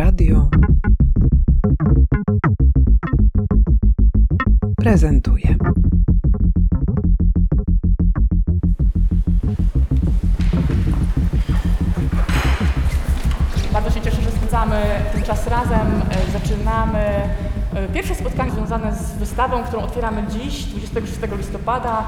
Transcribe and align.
Radio 0.00 0.48
prezentuje. 4.76 5.56
Bardzo 13.72 13.90
się 13.90 14.00
cieszę, 14.00 14.22
że 14.22 14.30
spędzamy 14.30 14.82
ten 15.12 15.22
czas 15.22 15.46
razem. 15.46 15.70
E, 15.78 16.32
Zaczynamy 16.32 16.98
e, 16.98 17.88
pierwsze 17.94 18.14
spotkanie 18.14 18.50
związane 18.50 18.96
z 18.96 19.12
wystawą, 19.12 19.62
którą 19.62 19.82
otwieramy 19.82 20.24
dziś, 20.28 20.64
26 20.64 21.20
listopada. 21.36 22.06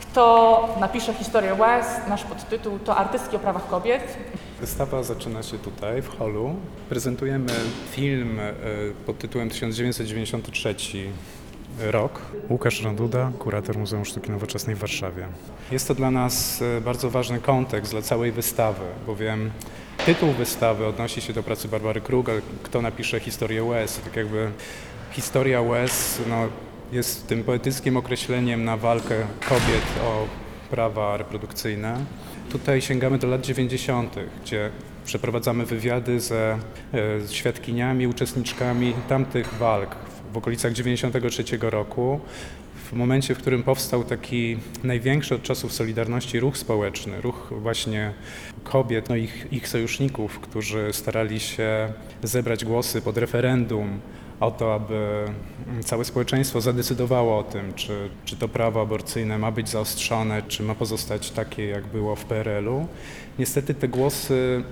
Kto 0.00 0.68
napisze 0.80 1.14
historię 1.14 1.54
łez, 1.54 1.86
nasz 2.08 2.24
podtytuł 2.24 2.78
to 2.78 2.96
Artystki 2.96 3.36
o 3.36 3.38
prawach 3.38 3.68
kobiet. 3.68 4.18
Wystawa 4.60 5.02
zaczyna 5.02 5.42
się 5.42 5.58
tutaj, 5.58 6.02
w 6.02 6.08
holu. 6.08 6.54
Prezentujemy 6.88 7.52
film 7.90 8.40
e, 8.40 8.52
pod 9.06 9.18
tytułem 9.18 9.48
1993 9.48 10.74
rok. 11.80 12.20
Łukasz 12.50 12.82
Randuda, 12.82 13.32
kurator 13.38 13.78
Muzeum 13.78 14.04
Sztuki 14.04 14.30
Nowoczesnej 14.30 14.76
w 14.76 14.78
Warszawie. 14.78 15.26
Jest 15.72 15.88
to 15.88 15.94
dla 15.94 16.10
nas 16.10 16.62
e, 16.62 16.80
bardzo 16.80 17.10
ważny 17.10 17.40
kontekst 17.40 17.92
dla 17.92 18.02
całej 18.02 18.32
wystawy, 18.32 18.84
bowiem 19.06 19.50
tytuł 20.06 20.32
wystawy 20.32 20.86
odnosi 20.86 21.20
się 21.20 21.32
do 21.32 21.42
pracy 21.42 21.68
Barbary 21.68 22.00
Krugel, 22.00 22.42
kto 22.62 22.82
napisze 22.82 23.20
historię 23.20 23.64
łez. 23.64 24.00
Tak 24.00 24.16
jakby 24.16 24.50
historia 25.10 25.60
łez 25.60 26.20
no, 26.28 26.48
jest 26.92 27.26
tym 27.26 27.44
poetyckim 27.44 27.96
określeniem 27.96 28.64
na 28.64 28.76
walkę 28.76 29.14
kobiet 29.48 29.84
o 30.04 30.47
prawa 30.70 31.16
reprodukcyjne. 31.16 32.04
Tutaj 32.52 32.82
sięgamy 32.82 33.18
do 33.18 33.26
lat 33.26 33.40
90., 33.40 34.16
gdzie 34.42 34.70
przeprowadzamy 35.04 35.66
wywiady 35.66 36.20
ze 36.20 36.58
e, 36.94 37.28
świadkiniami, 37.28 38.06
uczestniczkami 38.06 38.94
tamtych 39.08 39.54
walk 39.54 39.96
w 40.32 40.36
okolicach 40.36 40.72
93 40.72 41.44
roku. 41.60 42.20
W 42.74 42.92
momencie, 42.92 43.34
w 43.34 43.38
którym 43.38 43.62
powstał 43.62 44.04
taki 44.04 44.58
największy 44.84 45.34
od 45.34 45.42
czasów 45.42 45.72
Solidarności 45.72 46.40
ruch 46.40 46.58
społeczny, 46.58 47.20
ruch 47.20 47.52
właśnie 47.60 48.12
kobiet, 48.64 49.08
no 49.08 49.16
ich, 49.16 49.46
ich 49.52 49.68
sojuszników, 49.68 50.40
którzy 50.40 50.92
starali 50.92 51.40
się 51.40 51.92
zebrać 52.22 52.64
głosy 52.64 53.02
pod 53.02 53.18
referendum 53.18 54.00
o 54.40 54.50
to, 54.50 54.74
aby 54.74 55.24
całe 55.84 56.04
społeczeństwo 56.04 56.60
zadecydowało 56.60 57.38
o 57.38 57.42
tym, 57.42 57.74
czy, 57.74 58.10
czy 58.24 58.36
to 58.36 58.48
prawo 58.48 58.80
aborcyjne 58.80 59.38
ma 59.38 59.50
być 59.52 59.68
zaostrzone, 59.68 60.42
czy 60.42 60.62
ma 60.62 60.74
pozostać 60.74 61.30
takie, 61.30 61.66
jak 61.66 61.86
było 61.86 62.16
w 62.16 62.24
PRL-u. 62.24 62.86
Niestety 63.38 63.74
te 63.74 63.88
głosy 63.88 64.62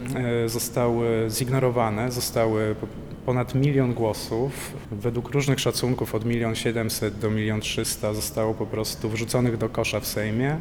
e, 0.44 0.48
zostały 0.48 1.26
zignorowane, 1.30 2.12
zostały 2.12 2.74
po- 2.74 2.86
ponad 3.26 3.54
milion 3.54 3.94
głosów. 3.94 4.72
Według 4.92 5.28
różnych 5.28 5.60
szacunków 5.60 6.14
od 6.14 6.24
milion 6.24 6.54
siedemset 6.54 7.18
do 7.18 7.30
milion 7.30 7.60
trzysta 7.60 8.14
zostało 8.14 8.54
po 8.54 8.66
prostu 8.66 9.08
wrzuconych 9.08 9.56
do 9.56 9.68
kosza 9.68 10.00
w 10.00 10.06
Sejmie. 10.06 10.56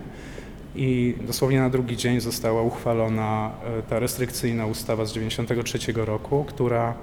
I 0.76 1.16
dosłownie 1.22 1.60
na 1.60 1.70
drugi 1.70 1.98
dzień 1.98 2.22
została 2.22 2.62
uchwalona 2.62 3.52
e, 3.80 3.82
ta 3.82 4.00
restrykcyjna 4.00 4.66
ustawa 4.66 5.06
z 5.06 5.14
93 5.14 5.78
roku, 5.96 6.44
która 6.48 6.94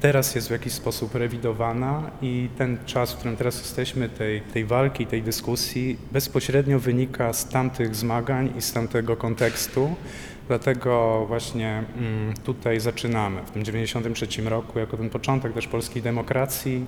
teraz 0.00 0.34
jest 0.34 0.48
w 0.48 0.50
jakiś 0.50 0.72
sposób 0.72 1.14
rewidowana 1.14 2.10
i 2.22 2.48
ten 2.58 2.78
czas, 2.86 3.12
w 3.12 3.16
którym 3.16 3.36
teraz 3.36 3.58
jesteśmy, 3.58 4.08
tej, 4.08 4.40
tej 4.40 4.64
walki, 4.64 5.06
tej 5.06 5.22
dyskusji, 5.22 5.96
bezpośrednio 6.12 6.78
wynika 6.78 7.32
z 7.32 7.48
tamtych 7.48 7.96
zmagań 7.96 8.52
i 8.58 8.62
z 8.62 8.72
tamtego 8.72 9.16
kontekstu. 9.16 9.94
Dlatego 10.48 11.24
właśnie 11.28 11.84
mm, 11.98 12.34
tutaj 12.44 12.80
zaczynamy 12.80 13.40
w 13.46 13.50
tym 13.50 13.64
93 13.64 14.42
roku, 14.42 14.78
jako 14.78 14.96
ten 14.96 15.10
początek 15.10 15.52
też 15.52 15.66
polskiej 15.66 16.02
demokracji, 16.02 16.86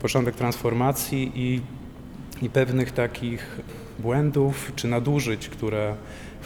początek 0.00 0.34
transformacji 0.34 1.32
i 1.34 1.60
i 2.42 2.50
pewnych 2.50 2.92
takich 2.92 3.60
błędów 3.98 4.72
czy 4.76 4.88
nadużyć, 4.88 5.48
które 5.48 5.94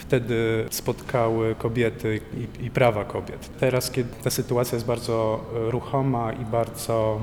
wtedy 0.00 0.66
spotkały 0.70 1.54
kobiety 1.54 2.20
i, 2.60 2.66
i 2.66 2.70
prawa 2.70 3.04
kobiet. 3.04 3.50
Teraz, 3.60 3.90
kiedy 3.90 4.08
ta 4.24 4.30
sytuacja 4.30 4.76
jest 4.76 4.86
bardzo 4.86 5.44
e, 5.54 5.70
ruchoma 5.70 6.32
i 6.32 6.44
bardzo 6.44 7.20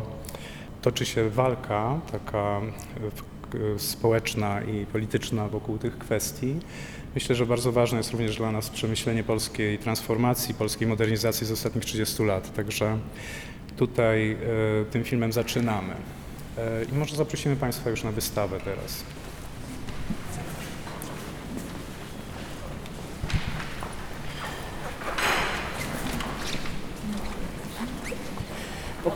toczy 0.82 1.06
się 1.06 1.30
walka 1.30 2.00
taka 2.12 2.62
e, 2.62 3.74
e, 3.76 3.80
społeczna 3.80 4.62
i 4.62 4.86
polityczna 4.86 5.48
wokół 5.48 5.78
tych 5.78 5.98
kwestii, 5.98 6.56
myślę, 7.16 7.36
że 7.36 7.46
bardzo 7.46 7.72
ważne 7.72 7.98
jest 7.98 8.12
również 8.12 8.38
dla 8.38 8.52
nas 8.52 8.70
przemyślenie 8.70 9.24
polskiej 9.24 9.78
transformacji, 9.78 10.54
polskiej 10.56 10.88
modernizacji 10.88 11.48
z 11.48 11.52
ostatnich 11.52 11.86
30 11.86 12.24
lat. 12.24 12.54
Także 12.54 12.98
tutaj 13.78 14.38
tym 14.92 15.04
filmem 15.04 15.34
zaczynamy. 15.34 15.94
I 16.92 16.96
może 16.96 17.16
zaprosimy 17.16 17.56
Państwa 17.56 17.90
już 17.90 18.04
na 18.04 18.12
wystawę 18.12 18.60
teraz. 18.66 19.04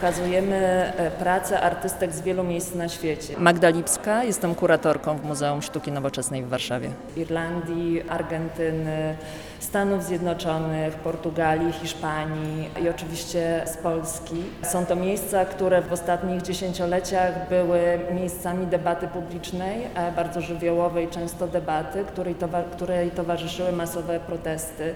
Pokazujemy 0.02 0.56
e, 0.98 1.12
pracę 1.12 1.62
artystek 1.62 2.12
z 2.14 2.22
wielu 2.22 2.44
miejsc 2.44 2.76
na 2.76 2.90
świecie. 2.90 3.34
Magda 3.38 3.70
Lipska, 3.70 4.24
jestem 4.24 4.56
kuratorką 4.56 5.18
w 5.18 5.24
Muzeum 5.26 5.62
Sztuki 5.62 5.92
Nowoczesnej 5.92 6.44
w 6.44 6.50
Warszawie. 6.50 6.90
Irlandii, 7.18 8.10
Argentyny, 8.10 9.16
Stanów 9.60 10.04
Zjednoczonych, 10.04 10.94
Portugalii, 10.96 11.74
Hiszpanii 11.74 12.70
i 12.84 12.90
oczywiście 12.90 13.64
z 13.66 13.78
Polski. 13.78 14.44
Są 14.64 14.86
to 14.86 14.96
miejsca, 14.96 15.46
które 15.46 15.82
w 15.82 15.94
ostatnich 15.94 16.42
dziesięcioleciach 16.42 17.50
były 17.50 18.00
miejscami 18.14 18.68
debaty 18.68 19.08
publicznej, 19.08 19.88
bardzo 20.16 20.42
żywiołowej 20.42 21.08
często 21.08 21.48
debaty, 21.48 22.04
której, 22.06 22.36
towa- 22.36 22.64
której 22.72 23.12
towarzyszyły 23.12 23.72
masowe 23.72 24.20
protesty. 24.20 24.94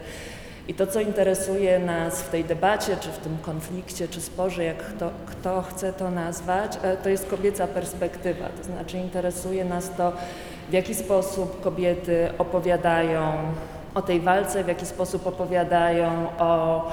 I 0.67 0.73
to, 0.73 0.87
co 0.87 0.99
interesuje 0.99 1.79
nas 1.79 2.21
w 2.21 2.29
tej 2.29 2.43
debacie, 2.43 2.97
czy 2.97 3.09
w 3.09 3.17
tym 3.17 3.37
konflikcie, 3.41 4.07
czy 4.07 4.21
sporze, 4.21 4.63
jak 4.63 4.77
kto, 4.77 5.09
kto 5.25 5.61
chce 5.61 5.93
to 5.93 6.11
nazwać, 6.11 6.77
e, 6.83 6.97
to 6.97 7.09
jest 7.09 7.29
kobieca 7.29 7.67
perspektywa. 7.67 8.45
To 8.57 8.63
znaczy 8.63 8.97
interesuje 8.97 9.65
nas 9.65 9.91
to, 9.97 10.11
w 10.69 10.73
jaki 10.73 10.95
sposób 10.95 11.61
kobiety 11.61 12.29
opowiadają 12.37 13.33
o 13.95 14.01
tej 14.01 14.19
walce, 14.19 14.63
w 14.63 14.67
jaki 14.67 14.85
sposób 14.85 15.27
opowiadają 15.27 16.27
o 16.39 16.83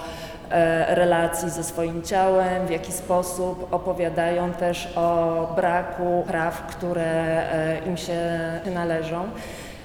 e, 0.50 0.94
relacji 0.94 1.50
ze 1.50 1.64
swoim 1.64 2.02
ciałem, 2.02 2.66
w 2.66 2.70
jaki 2.70 2.92
sposób 2.92 3.74
opowiadają 3.74 4.52
też 4.52 4.88
o 4.96 5.52
braku 5.56 6.24
praw, 6.26 6.66
które 6.66 7.04
e, 7.52 7.78
im 7.86 7.96
się 7.96 8.20
należą. 8.74 9.28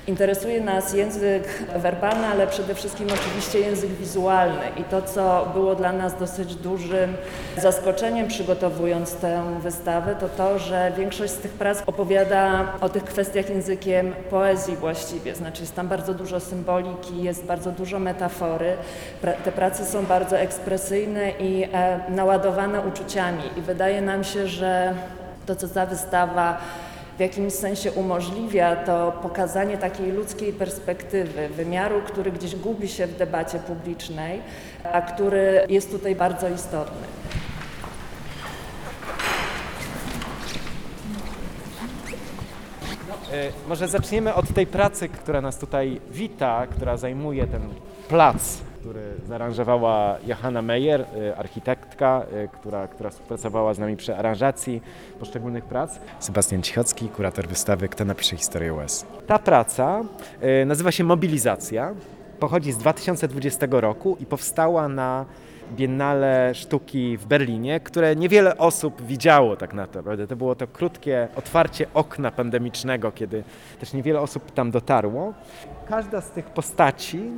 Interesuje 0.08 0.62
nas 0.62 0.94
język 0.94 1.64
werbalny, 1.76 2.28
ale 2.28 2.48
przede 2.48 2.76
wszystkim 2.76 3.08
oczywiście 3.14 3.60
język 3.60 3.90
wizualny. 3.90 4.70
I 4.78 4.84
to, 4.84 5.02
co 5.02 5.52
było 5.54 5.76
dla 5.76 5.92
nas 5.92 6.20
dosyć 6.20 6.56
dużym 6.56 7.14
zaskoczeniem 7.58 8.28
przygotowując 8.28 9.16
tę 9.16 9.44
wystawę, 9.60 10.16
to 10.16 10.30
to, 10.30 10.60
że 10.60 10.92
większość 10.98 11.34
z 11.34 11.38
tych 11.38 11.52
prac 11.52 11.84
opowiada 11.86 12.66
o 12.82 12.90
tych 12.90 13.04
kwestiach 13.04 13.50
językiem 13.50 14.14
poezji 14.30 14.76
właściwie. 14.76 15.36
Znaczy 15.36 15.62
jest 15.62 15.76
tam 15.76 15.88
bardzo 15.88 16.14
dużo 16.14 16.40
symboliki, 16.40 17.24
jest 17.24 17.46
bardzo 17.46 17.72
dużo 17.72 18.00
metafory. 18.00 18.78
Te 19.44 19.52
prace 19.52 19.86
są 19.86 20.06
bardzo 20.06 20.38
ekspresyjne 20.38 21.32
i 21.32 21.64
e, 21.74 22.00
naładowane 22.10 22.82
uczuciami. 22.82 23.44
I 23.58 23.62
wydaje 23.62 24.02
nam 24.02 24.24
się, 24.24 24.48
że 24.48 24.94
to, 25.46 25.56
co 25.56 25.68
ta 25.68 25.86
wystawa 25.86 26.58
w 27.18 27.20
jakimś 27.20 27.54
sensie 27.54 27.92
umożliwia 27.92 28.76
to 28.76 29.12
pokazanie 29.22 29.78
takiej 29.78 30.12
ludzkiej 30.12 30.54
perspektywy, 30.54 31.50
wymiaru, 31.50 32.02
który 32.08 32.32
gdzieś 32.32 32.56
gubi 32.56 32.88
się 32.88 33.08
w 33.08 33.18
debacie 33.18 33.60
publicznej, 33.60 34.42
a 34.94 35.02
który 35.02 35.66
jest 35.70 35.92
tutaj 35.92 36.16
bardzo 36.16 36.50
istotny. 36.50 37.08
E, 43.34 43.68
Może 43.68 43.88
zaczniemy 43.88 44.34
od 44.34 44.54
tej 44.54 44.68
pracy, 44.68 45.10
która 45.10 45.42
nas 45.42 45.58
tutaj 45.58 46.02
wita, 46.12 46.68
która 46.68 46.98
zajmuje 46.98 47.48
ten 47.48 47.62
plac, 48.10 48.58
który 48.88 49.14
zaaranżowała 49.28 50.18
Johanna 50.28 50.62
Meyer, 50.62 51.02
e, 51.02 51.38
architektka, 51.38 52.26
e, 52.32 52.48
która, 52.48 52.88
która 52.88 53.10
współpracowała 53.10 53.74
z 53.74 53.80
nami 53.80 53.98
przy 53.98 54.16
aranżacji 54.16 54.82
poszczególnych 55.20 55.66
prac. 55.66 56.00
Sebastian 56.20 56.62
Cichocki, 56.62 57.10
kurator 57.10 57.48
wystawy 57.48 57.88
Kto 57.88 58.06
napisze 58.06 58.38
historię 58.38 58.74
łez. 58.74 59.06
Ta 59.28 59.40
praca 59.40 60.02
e, 60.42 60.66
nazywa 60.66 60.92
się 60.92 61.04
Mobilizacja. 61.04 61.94
Pochodzi 62.40 62.72
z 62.72 62.78
2020 62.78 63.68
roku 63.72 64.18
i 64.20 64.26
powstała 64.26 64.88
na 64.88 65.26
Biennale 65.72 66.52
Sztuki 66.56 67.18
w 67.18 67.26
Berlinie, 67.26 67.80
które 67.80 68.16
niewiele 68.16 68.58
osób 68.58 69.02
widziało 69.02 69.56
tak 69.56 69.74
naprawdę. 69.74 70.28
To 70.28 70.36
było 70.36 70.56
to 70.56 70.68
krótkie 70.68 71.28
otwarcie 71.36 71.86
okna 71.94 72.32
pandemicznego, 72.32 73.12
kiedy 73.12 73.44
też 73.80 73.94
niewiele 73.94 74.22
osób 74.22 74.52
tam 74.52 74.72
dotarło. 74.72 75.34
Każda 75.90 76.22
z 76.22 76.32
tych 76.32 76.46
postaci 76.46 77.32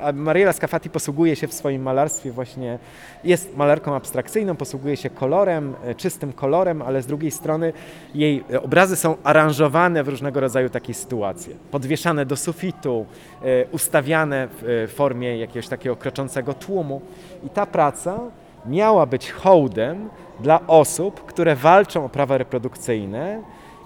a 0.00 0.12
Mariela 0.12 0.52
Scafati 0.52 0.90
posługuje 0.90 1.36
się 1.36 1.46
w 1.46 1.54
swoim 1.54 1.82
malarstwie 1.82 2.32
właśnie, 2.32 2.78
jest 3.24 3.56
malarką 3.56 3.94
abstrakcyjną, 3.94 4.56
posługuje 4.56 4.96
się 4.96 5.10
kolorem, 5.10 5.74
e, 5.84 5.94
czystym 5.94 6.32
kolorem, 6.32 6.82
ale 6.82 7.02
z 7.02 7.06
drugiej 7.06 7.30
strony 7.30 7.72
jej 8.14 8.44
obrazy 8.62 8.96
są 8.96 9.16
aranżowane 9.24 10.04
w 10.04 10.08
różnego 10.08 10.40
rodzaju 10.40 10.68
takie 10.68 10.94
sytuacje. 10.94 11.54
Podwieszane 11.70 12.26
do 12.26 12.36
sufitu, 12.36 13.06
e, 13.42 13.66
ustawiane 13.66 14.48
w 14.48 14.84
e, 14.84 14.88
formie 14.88 15.38
jakiegoś 15.38 15.68
takiego 15.68 15.96
kroczącego 15.96 16.54
tłumu. 16.54 17.00
I 17.46 17.50
ta 17.50 17.66
praca 17.66 18.20
miała 18.66 19.06
być 19.06 19.30
hołdem 19.30 20.08
dla 20.40 20.66
osób, 20.66 21.24
które 21.24 21.56
walczą 21.56 22.04
o 22.04 22.08
prawa 22.08 22.38
reprodukcyjne 22.38 23.42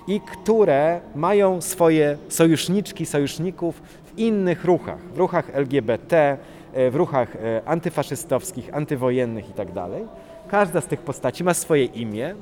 i 0.06 0.20
które 0.20 1.00
mają 1.14 1.60
swoje 1.60 2.16
sojuszniczki, 2.28 3.06
sojuszników 3.06 3.82
w 4.04 4.18
innych 4.18 4.64
ruchach, 4.64 4.98
w 5.14 5.18
ruchach 5.18 5.50
LGBT, 5.52 6.36
e, 6.72 6.90
w 6.90 6.96
ruchach 6.96 7.36
e, 7.36 7.62
antyfaszystowskich, 7.64 8.74
antywojennych 8.74 9.48
itd. 9.48 9.86
Każda 10.48 10.80
z 10.80 10.86
tych 10.86 11.00
postaci 11.00 11.44
ma 11.44 11.54
swoje 11.54 11.84
imię. 11.84 12.34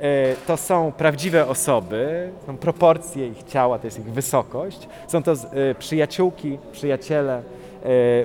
E, 0.00 0.34
To 0.46 0.56
są 0.56 0.92
prawdziwe 0.92 1.46
osoby, 1.46 2.30
są 2.46 2.56
proporcje 2.56 3.28
ich 3.28 3.42
ciała, 3.42 3.78
to 3.78 3.86
jest 3.86 3.98
ich 3.98 4.12
wysokość. 4.12 4.88
Są 5.08 5.22
to 5.22 5.34
przyjaciółki, 5.78 6.58
przyjaciele 6.72 7.42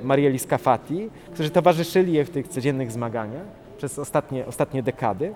Marieli 0.02 0.38
Scafati, 0.38 1.10
którzy 1.34 1.50
towarzyszyli 1.50 2.12
jej 2.12 2.24
w 2.24 2.30
tych 2.30 2.48
codziennych 2.48 2.92
zmaganiach 2.92 3.42
przez 3.78 3.98
ostatnie, 3.98 4.46
ostatnie 4.46 4.82
dekady 4.82 5.34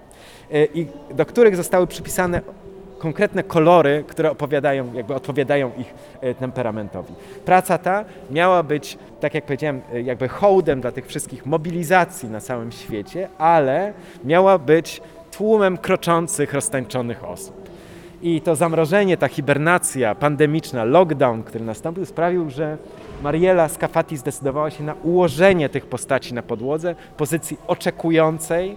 i 0.75 0.87
do 1.15 1.27
których 1.27 1.57
zostały 1.57 1.87
przypisane 1.87 2.41
konkretne 3.03 3.43
kolory, 3.43 4.05
które 4.09 4.31
opowiadają, 4.31 4.93
jakby 4.95 5.15
odpowiadają 5.15 5.71
ich 5.79 5.95
e, 6.21 6.35
temperamentowi. 6.35 7.15
Praca 7.45 7.79
ta 7.79 8.05
miała 8.31 8.63
być, 8.63 8.99
tak 9.21 9.35
jak 9.35 9.45
powiedziałem, 9.45 9.81
e, 9.93 10.03
jakby 10.03 10.29
hołdem 10.29 10.81
dla 10.81 10.93
tych 10.93 11.07
wszystkich 11.07 11.47
mobilizacji 11.47 12.29
na 12.29 12.41
całym 12.41 12.73
świecie, 12.73 13.29
ale 13.39 13.93
miała 14.25 14.59
być 14.59 15.01
tłumem 15.31 15.79
kroczących, 15.79 16.55
roztańczonych 16.55 17.25
osób. 17.25 17.71
I 18.23 18.41
to 18.41 18.57
zamrożenie, 18.57 19.17
ta 19.17 19.29
hibernacja 19.29 20.15
pandemiczna, 20.15 20.85
lockdown, 20.85 21.43
który 21.43 21.65
nastąpił, 21.65 22.07
sprawił, 22.07 22.51
że 22.51 22.77
Mariela 23.23 23.69
Scafati 23.69 24.17
zdecydowała 24.17 24.71
się 24.71 24.85
na 24.85 24.95
ułożenie 25.03 25.69
tych 25.69 25.87
postaci 25.87 26.35
na 26.35 26.43
podłodze, 26.43 26.95
pozycji 27.17 27.57
oczekującej, 27.67 28.77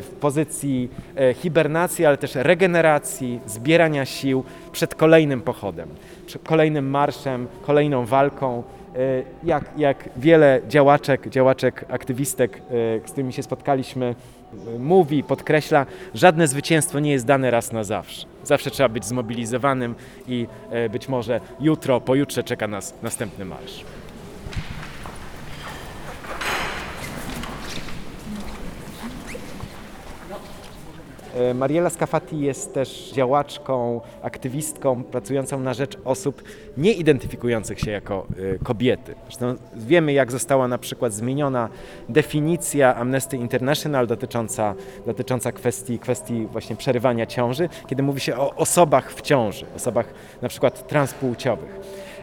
w 0.00 0.10
pozycji 0.20 0.88
e, 1.16 1.34
hibernacji, 1.34 2.06
ale 2.06 2.16
też 2.16 2.34
regeneracji, 2.34 3.40
zbierania 3.46 4.04
sił 4.04 4.44
przed 4.72 4.94
kolejnym 4.94 5.40
pochodem, 5.40 5.88
przed 6.26 6.42
kolejnym 6.42 6.90
marszem, 6.90 7.46
kolejną 7.62 8.06
walką. 8.06 8.62
E, 8.96 9.22
Jak, 9.44 9.64
jak 9.76 10.08
wiele 10.16 10.60
działaczek, 10.68 11.28
działaczek, 11.28 11.84
aktywistek, 11.88 12.56
e, 12.56 13.08
z 13.08 13.10
którymi 13.12 13.32
się 13.32 13.42
spotkaliśmy, 13.42 14.14
e, 14.74 14.78
mówi, 14.78 15.22
podkreśla, 15.22 15.86
żadne 16.14 16.48
zwycięstwo 16.48 17.00
nie 17.00 17.12
jest 17.12 17.26
dane 17.26 17.50
raz 17.50 17.72
na 17.72 17.84
zawsze. 17.84 18.26
Zawsze 18.44 18.70
trzeba 18.70 18.88
być 18.88 19.04
zmobilizowanym 19.04 19.94
i 20.28 20.46
e, 20.70 20.88
być 20.88 21.08
może 21.08 21.40
jutro, 21.60 22.00
pojutrze 22.00 22.42
czeka 22.42 22.68
nas 22.68 22.94
następny 23.02 23.44
marsz. 23.44 23.84
Mariela 31.54 31.90
Scafati 31.90 32.40
jest 32.40 32.74
też 32.74 33.10
działaczką, 33.14 34.00
aktywistką 34.22 35.04
pracującą 35.04 35.60
na 35.60 35.74
rzecz 35.74 35.98
osób 36.04 36.42
nie 36.76 36.92
identyfikujących 36.92 37.80
się 37.80 37.90
jako 37.90 38.26
e, 38.54 38.58
kobiety. 38.64 39.14
Zresztą 39.24 39.54
wiemy, 39.76 40.12
jak 40.12 40.32
została 40.32 40.68
na 40.68 40.78
przykład 40.78 41.12
zmieniona 41.12 41.68
definicja 42.08 42.94
Amnesty 42.96 43.36
International 43.36 44.06
dotycząca, 44.06 44.74
dotycząca 45.06 45.52
kwestii, 45.52 45.98
kwestii 45.98 46.46
właśnie 46.52 46.76
przerywania 46.76 47.26
ciąży, 47.26 47.68
kiedy 47.86 48.02
mówi 48.02 48.20
się 48.20 48.36
o 48.36 48.54
osobach 48.54 49.12
w 49.12 49.20
ciąży, 49.20 49.66
osobach 49.76 50.06
na 50.42 50.48
przykład 50.48 50.86
transpłciowych. 50.88 51.80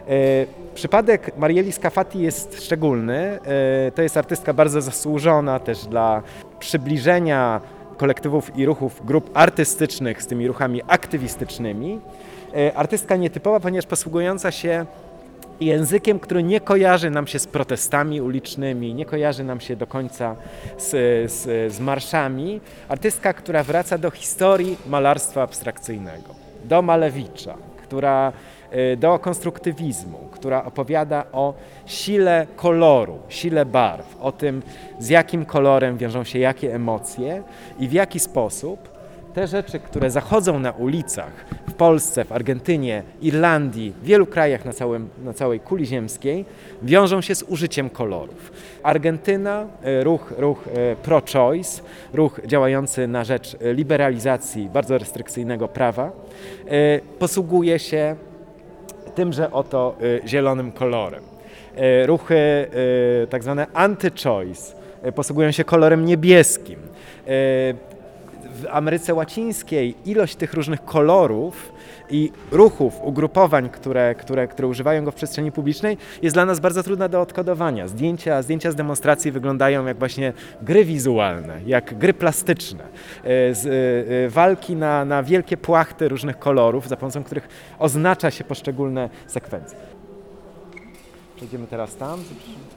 E, 0.08 0.46
Przypadek 0.74 1.36
Marieli 1.38 1.72
Scafati 1.72 2.18
jest 2.18 2.64
szczególny. 2.64 3.38
E, 3.86 3.92
To 3.94 4.02
jest 4.02 4.16
artystka 4.16 4.52
bardzo 4.54 4.80
zasłużona 4.80 5.58
też 5.58 5.86
dla 5.86 6.22
przybliżenia 6.58 7.60
kolektywów 8.00 8.58
i 8.58 8.66
ruchów, 8.66 9.06
grup 9.06 9.30
artystycznych 9.34 10.22
z 10.22 10.26
tymi 10.26 10.48
ruchami 10.48 10.82
aktywistycznymi. 10.88 12.00
E, 12.56 12.74
Artystka 12.74 13.16
nietypowa, 13.16 13.60
ponieważ 13.60 13.86
posługująca 13.86 14.50
się 14.50 14.86
językiem, 15.60 16.18
który 16.18 16.42
nie 16.42 16.60
kojarzy 16.60 17.10
nam 17.10 17.26
się 17.26 17.38
z 17.38 17.46
protestami 17.46 18.20
ulicznymi, 18.20 18.94
nie 18.94 19.04
kojarzy 19.04 19.44
nam 19.44 19.60
się 19.60 19.76
do 19.76 19.86
końca 19.86 20.36
z, 20.78 20.88
z, 21.32 21.72
z 21.72 21.80
marszami. 21.80 22.60
Artystka, 22.88 23.32
która 23.32 23.62
wraca 23.62 23.98
do 23.98 24.10
historii 24.10 24.76
malarstwa 24.86 25.42
abstrakcyjnego, 25.42 26.34
do 26.64 26.82
Malewicza, 26.82 27.54
która 27.82 28.32
do 28.96 29.18
konstruktywizmu, 29.18 30.18
która 30.30 30.64
opowiada 30.64 31.24
o 31.32 31.54
sile 31.86 32.46
koloru, 32.56 33.18
sile 33.28 33.66
barw, 33.66 34.16
o 34.20 34.32
tym, 34.32 34.62
z 34.98 35.08
jakim 35.08 35.44
kolorem 35.44 35.98
wiążą 35.98 36.24
się 36.24 36.38
jakie 36.38 36.74
emocje 36.74 37.42
i 37.78 37.88
w 37.88 37.92
jaki 37.92 38.20
sposób 38.20 38.90
te 39.34 39.46
rzeczy, 39.46 39.80
które 39.80 40.10
zachodzą 40.10 40.58
na 40.58 40.70
ulicach 40.70 41.32
w 41.68 41.72
Polsce, 41.72 42.24
w 42.24 42.32
Argentynie, 42.32 43.02
Irlandii, 43.22 43.94
w 44.02 44.04
wielu 44.04 44.26
krajach 44.26 44.64
na, 44.64 44.72
całym, 44.72 45.08
na 45.24 45.32
całej 45.32 45.60
kuli 45.60 45.86
ziemskiej, 45.86 46.44
wiążą 46.82 47.20
się 47.20 47.34
z 47.34 47.42
użyciem 47.42 47.90
kolorów. 47.90 48.52
Argentyna, 48.82 49.66
e, 49.82 50.04
ruch, 50.04 50.32
ruch 50.36 50.64
e, 50.68 50.96
pro-choice, 50.96 51.82
ruch 52.12 52.40
działający 52.46 53.08
na 53.08 53.24
rzecz 53.24 53.56
liberalizacji 53.60 54.68
bardzo 54.72 54.98
restrykcyjnego 54.98 55.68
prawa, 55.68 56.12
posługuje 57.18 57.78
się 57.78 58.16
tymże 59.10 59.50
oto 59.50 59.94
y, 60.02 60.20
zielonym 60.28 60.72
kolorem. 60.72 61.22
Y, 61.78 62.06
Ruchy 62.06 62.34
y, 62.34 63.26
tak 63.26 63.42
zwane 63.42 63.66
anty-choice 63.74 64.74
y, 65.06 65.12
posługują 65.12 65.50
się 65.50 65.64
kolorem 65.64 66.04
niebieskim. 66.04 66.78
W 68.54 68.66
Ameryce 68.70 69.14
Łacińskiej 69.14 69.94
ilość 70.04 70.36
tych 70.36 70.54
różnych 70.54 70.84
kolorów 70.84 71.72
i 72.10 72.32
ruchów, 72.52 73.00
ugrupowań, 73.02 73.68
które, 73.68 74.14
które, 74.14 74.48
które 74.48 74.68
używają 74.68 75.04
go 75.04 75.10
w 75.10 75.14
przestrzeni 75.14 75.52
publicznej, 75.52 75.96
jest 76.22 76.36
dla 76.36 76.46
nas 76.46 76.60
bardzo 76.60 76.82
trudna 76.82 77.08
do 77.08 77.20
odkodowania. 77.20 77.88
Zdjęcia, 77.88 78.42
zdjęcia 78.42 78.72
z 78.72 78.74
demonstracji 78.74 79.32
wyglądają 79.32 79.86
jak 79.86 79.98
właśnie 79.98 80.32
gry 80.62 80.84
wizualne, 80.84 81.60
jak 81.66 81.98
gry 81.98 82.14
plastyczne, 82.14 82.84
y, 82.84 82.88
z, 83.54 83.66
y, 83.66 83.68
y, 84.26 84.30
walki 84.30 84.76
na, 84.76 85.04
na 85.04 85.22
wielkie 85.22 85.56
płachty 85.56 86.08
różnych 86.08 86.38
kolorów, 86.38 86.88
za 86.88 86.96
pomocą 86.96 87.24
których 87.24 87.48
oznacza 87.78 88.30
się 88.30 88.44
poszczególne 88.44 89.10
sekwencje. 89.26 89.78
Przejdziemy 91.36 91.66
teraz 91.66 91.96
tam. 91.96 92.20
E, 92.20 92.70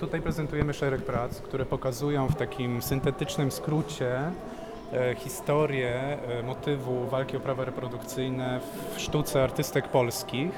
Tutaj 0.00 0.20
prezentujemy 0.22 0.74
szereg 0.74 1.02
prac, 1.02 1.40
które 1.40 1.66
pokazują 1.66 2.28
w 2.28 2.34
takim 2.34 2.82
syntetycznym 2.82 3.50
skrócie 3.50 4.20
e, 4.92 5.14
historię 5.14 6.18
e, 6.28 6.42
motywu 6.42 7.06
walki 7.06 7.36
o 7.36 7.40
prawa 7.40 7.64
reprodukcyjne 7.64 8.60
w 8.96 9.00
sztuce 9.00 9.42
artystek 9.42 9.88
polskich. 9.88 10.50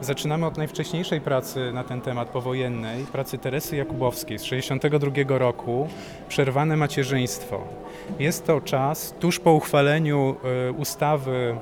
Zaczynamy 0.00 0.46
od 0.46 0.56
najwcześniejszej 0.56 1.20
pracy 1.20 1.72
na 1.72 1.84
ten 1.84 2.00
temat 2.00 2.28
powojennej, 2.28 3.04
pracy 3.04 3.38
Teresy 3.38 3.76
Jakubowskiej 3.76 4.38
z 4.38 4.42
1962 4.42 5.38
roku, 5.38 5.88
Przerwane 6.28 6.76
macierzyństwo. 6.76 7.60
Jest 8.18 8.46
to 8.46 8.60
czas 8.60 9.14
tuż 9.20 9.38
po 9.40 9.52
uchwaleniu 9.52 10.36
e, 10.68 10.72
ustawy 10.72 11.56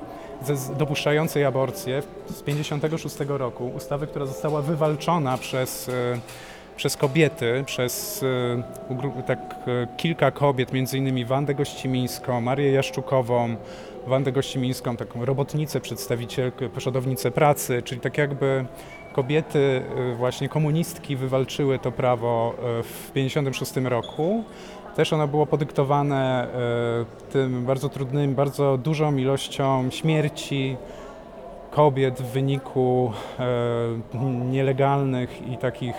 dopuszczającej 0.77 1.45
aborcję 1.45 2.01
z 2.01 2.41
1956 2.43 3.15
roku, 3.27 3.71
ustawy, 3.75 4.07
która 4.07 4.25
została 4.25 4.61
wywalczona 4.61 5.37
przez, 5.37 5.89
e, 5.89 6.19
przez 6.77 6.97
kobiety, 6.97 7.63
przez 7.65 8.25
ugru- 8.89 9.23
tak, 9.23 9.39
e, 9.67 9.87
kilka 9.97 10.31
kobiet, 10.31 10.73
między 10.73 10.97
innymi 10.97 11.25
Wandę 11.25 11.55
Gościmińską, 11.55 12.41
Marię 12.41 12.71
Jaszczukową, 12.71 13.55
Wandę 14.07 14.31
Gościmińską, 14.31 14.97
taką 14.97 15.25
robotnicę, 15.25 15.81
przedstawicielkę, 15.81 16.69
przodownicę 16.69 17.31
pracy, 17.31 17.81
czyli 17.83 18.01
tak 18.01 18.17
jakby 18.17 18.65
kobiety, 19.13 19.81
e, 20.11 20.15
właśnie 20.15 20.49
komunistki 20.49 21.15
wywalczyły 21.15 21.79
to 21.79 21.91
prawo 21.91 22.53
w 22.83 23.11
1956 23.13 23.89
roku. 23.89 24.43
Też 24.95 25.13
ono 25.13 25.27
było 25.27 25.45
podyktowane 25.45 26.47
tym 27.31 27.65
bardzo 27.65 27.89
trudnym, 27.89 28.35
bardzo 28.35 28.77
dużą 28.77 29.15
ilością 29.17 29.89
śmierci 29.91 30.77
kobiet 31.75 32.21
w 32.21 32.31
wyniku 32.31 33.11
e, 33.39 33.45
nielegalnych 34.51 35.47
i 35.47 35.57
takich 35.57 35.95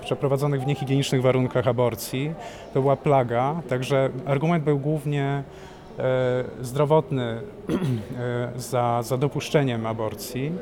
przeprowadzonych 0.00 0.62
w 0.62 0.66
niehigienicznych 0.66 1.22
warunkach 1.22 1.68
aborcji. 1.68 2.34
To 2.74 2.80
była 2.80 2.96
plaga, 2.96 3.62
także 3.68 4.10
argument 4.26 4.64
był 4.64 4.78
głównie 4.78 5.42
e, 5.98 6.44
zdrowotny 6.60 7.22
e, 7.66 8.50
za, 8.56 9.02
za 9.02 9.16
dopuszczeniem 9.16 9.86
aborcji. 9.86 10.52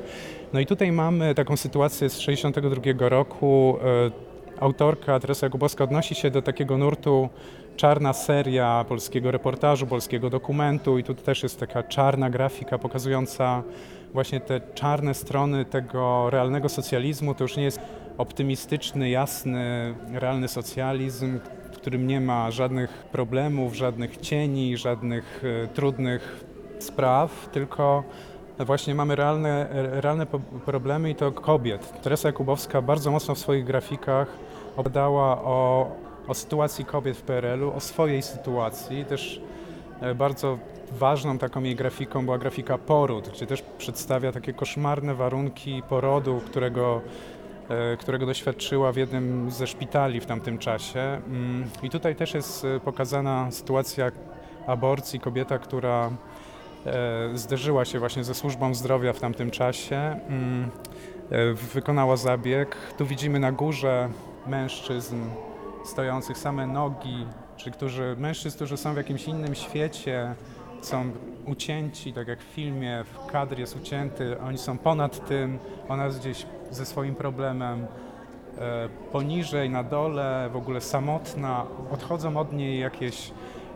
No 0.52 0.61
i 0.61 0.66
tutaj 0.66 0.93
mamy 0.93 1.35
taką 1.35 1.57
sytuację 1.57 2.09
z 2.09 2.19
62 2.19 3.09
roku. 3.09 3.78
Autorka 4.61 5.21
Teresa 5.21 5.47
Jakubowska 5.47 5.85
odnosi 5.85 6.14
się 6.14 6.31
do 6.31 6.43
takiego 6.43 6.78
nurtu 6.78 7.28
czarna 7.76 8.12
seria 8.12 8.85
polskiego 8.88 9.31
reportażu, 9.31 9.87
polskiego 9.87 10.31
dokumentu 10.31 10.99
i 10.99 11.04
tu 11.04 11.14
też 11.14 11.43
jest 11.43 11.61
taka 11.61 11.83
czarna 11.83 12.31
grafika 12.31 12.78
pokazująca 12.78 13.62
właśnie 14.14 14.40
te 14.40 14.61
czarne 14.75 15.14
strony 15.14 15.64
tego 15.64 16.30
realnego 16.30 16.68
socjalizmu. 16.68 17.35
To 17.35 17.44
już 17.44 17.56
nie 17.56 17.64
jest 17.64 17.80
optymistyczny, 18.18 19.11
jasny, 19.11 19.94
realny 20.12 20.49
socjalizm, 20.49 21.38
w 21.73 21.76
którym 21.76 22.06
nie 22.06 22.21
ma 22.21 22.50
żadnych 22.50 22.90
problemów, 22.90 23.75
żadnych 23.75 24.16
cieni, 24.16 24.76
żadnych 24.76 25.42
e, 25.64 25.68
trudnych 25.68 26.44
spraw, 26.78 27.49
tylko 27.52 28.04
właśnie 28.59 28.94
mamy 28.94 29.16
realne, 29.16 29.68
realne 30.00 30.26
po- 30.26 30.38
problemy 30.38 31.11
i 31.11 31.14
to 31.14 31.33
kobiet. 31.33 32.02
Teresa 32.02 32.28
Jakubowska 32.28 32.83
bardzo 32.83 33.11
mocno 33.11 33.35
w 33.35 33.38
swoich 33.38 33.64
grafikach 33.64 34.28
opowiadała 34.76 35.42
o, 35.42 35.90
o 36.28 36.35
sytuacji 36.35 36.85
kobiet 36.85 37.16
w 37.16 37.23
PRL-u, 37.23 37.73
o 37.73 37.80
swojej 37.80 38.23
sytuacji. 38.23 39.04
Też 39.04 39.40
e, 40.00 40.14
bardzo 40.14 40.59
ważną 40.93 41.38
taką 41.38 41.62
jej 41.62 41.75
grafiką 41.75 42.25
była 42.25 42.38
grafika 42.38 42.79
poród, 42.79 43.29
gdzie 43.29 43.47
też 43.47 43.62
przedstawia 43.79 44.33
takie 44.33 44.53
koszmarne 44.53 45.14
warunki 45.14 45.83
porodu, 45.88 46.41
którego, 46.47 47.00
e, 47.69 47.97
którego 47.97 48.26
doświadczyła 48.26 48.93
w 48.93 48.97
jednym 48.97 49.50
ze 49.50 49.67
szpitali 49.67 50.21
w 50.21 50.26
tamtym 50.26 50.59
czasie. 50.59 51.00
Mm, 51.00 51.71
I 51.83 51.91
tutaj 51.91 52.17
też 52.17 52.35
jest 52.35 52.64
e, 52.64 52.81
pokazana 52.81 53.50
sytuacja 53.50 54.12
aborcji, 54.67 55.21
kobieta, 55.21 55.59
która 55.59 56.11
e, 56.87 57.31
zderzyła 57.35 57.85
się 57.85 57.99
właśnie 57.99 58.25
ze 58.25 58.35
służbą 58.35 58.75
zdrowia 58.75 59.12
w 59.12 59.21
tamtym 59.21 59.50
czasie, 59.50 59.97
mm, 59.97 60.71
wykonała 61.75 62.17
zabieg. 62.17 62.76
Tu 62.99 63.07
widzimy 63.07 63.38
na 63.38 63.53
górze 63.53 64.09
mężczyzn 64.47 65.17
stojących 65.85 66.38
same 66.38 66.67
nogi, 66.67 67.26
czyli 67.57 67.73
którzy, 67.73 68.17
mężczyzn, 68.19 68.57
którzy 68.57 68.76
są 68.76 68.95
w 68.95 68.97
jakimś 68.97 69.25
innym 69.25 69.55
świecie, 69.55 70.35
są 70.87 71.11
ucięci, 71.47 72.12
tak 72.12 72.29
jak 72.29 72.41
w 72.41 72.43
filmie, 72.55 73.05
w 73.05 73.26
kadr 73.33 73.59
jest 73.59 73.76
ucięty, 73.76 74.41
oni 74.41 74.59
są 74.59 74.79
ponad 74.79 75.29
tym, 75.29 75.59
ona 75.88 76.07
jest 76.07 76.21
gdzieś 76.21 76.47
ze 76.71 76.87
swoim 76.87 77.14
problemem, 77.14 77.87
e, 78.59 78.88
poniżej, 79.12 79.71
na 79.71 79.83
dole, 79.85 80.49
w 80.53 80.57
ogóle 80.57 80.81
samotna, 80.81 81.67
odchodzą 81.93 82.37
od 82.37 82.53
niej 82.53 82.81
jakieś 82.81 83.31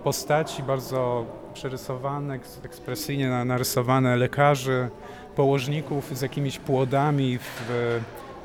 postaci 0.05 0.63
bardzo 0.63 1.25
przerysowane, 1.55 2.35
eks- 2.35 2.65
ekspresyjnie 2.65 3.29
na- 3.29 3.45
narysowane 3.45 4.17
lekarzy, 4.17 4.89
położników 5.37 6.19
z 6.19 6.21
jakimiś 6.23 6.59
płodami 6.59 7.39
w, 7.39 7.71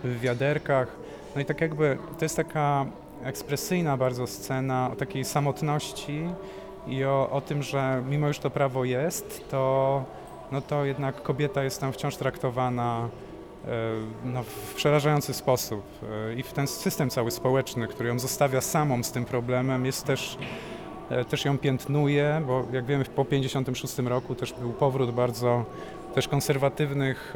w 0.03 0.20
wiaderkach. 0.20 0.88
No 1.36 1.41
i 1.41 1.46
tak 1.46 1.62
jakby 1.62 1.98
to 2.20 2.25
jest 2.25 2.36
taka 2.36 2.86
ekspresyjna 3.24 3.98
bardzo 3.98 4.27
scena 4.27 4.89
o 4.93 4.96
takiej 4.96 5.25
samotności 5.25 6.25
i 6.87 7.05
o, 7.05 7.29
o 7.31 7.41
tym, 7.41 7.63
że 7.63 8.03
mimo 8.09 8.27
już 8.27 8.39
to 8.39 8.49
prawo 8.49 8.85
jest, 8.85 9.49
to, 9.49 10.03
no 10.51 10.61
to 10.61 10.85
jednak 10.85 11.23
kobieta 11.23 11.63
jest 11.63 11.81
tam 11.81 11.93
wciąż 11.93 12.15
traktowana 12.15 13.09
e, 13.65 13.69
no, 14.25 14.43
w 14.43 14.73
przerażający 14.75 15.33
sposób. 15.33 15.83
E, 16.29 16.33
I 16.33 16.43
ten 16.43 16.67
system 16.67 17.09
cały 17.09 17.31
społeczny, 17.31 17.87
który 17.87 18.09
ją 18.09 18.19
zostawia 18.19 18.61
samą 18.61 19.03
z 19.03 19.11
tym 19.11 19.25
problemem, 19.25 19.85
jest 19.85 20.05
też, 20.05 20.37
e, 21.09 21.25
też 21.25 21.45
ją 21.45 21.57
piętnuje, 21.57 22.41
bo 22.47 22.63
jak 22.71 22.85
wiemy 22.85 23.05
po 23.05 23.25
1956 23.25 23.99
roku 24.09 24.35
też 24.35 24.53
był 24.53 24.73
powrót 24.73 25.11
bardzo 25.11 25.65
też 26.15 26.27
konserwatywnych 26.27 27.33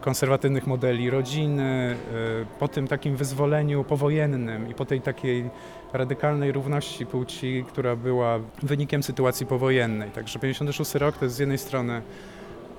konserwatywnych 0.00 0.66
modeli 0.66 1.10
rodziny, 1.10 1.96
e, 2.42 2.58
po 2.58 2.68
tym 2.68 2.88
takim 2.88 3.16
wyzwoleniu 3.16 3.84
powojennym 3.84 4.68
i 4.68 4.74
po 4.74 4.84
tej 4.84 5.00
takiej 5.00 5.50
radykalnej 5.92 6.52
równości 6.52 7.06
płci, 7.06 7.64
która 7.68 7.96
była 7.96 8.38
wynikiem 8.62 9.02
sytuacji 9.02 9.46
powojennej. 9.46 10.10
Także 10.10 10.38
56 10.38 10.94
rok 10.94 11.18
to 11.18 11.24
jest 11.24 11.36
z 11.36 11.38
jednej 11.38 11.58
strony 11.58 12.02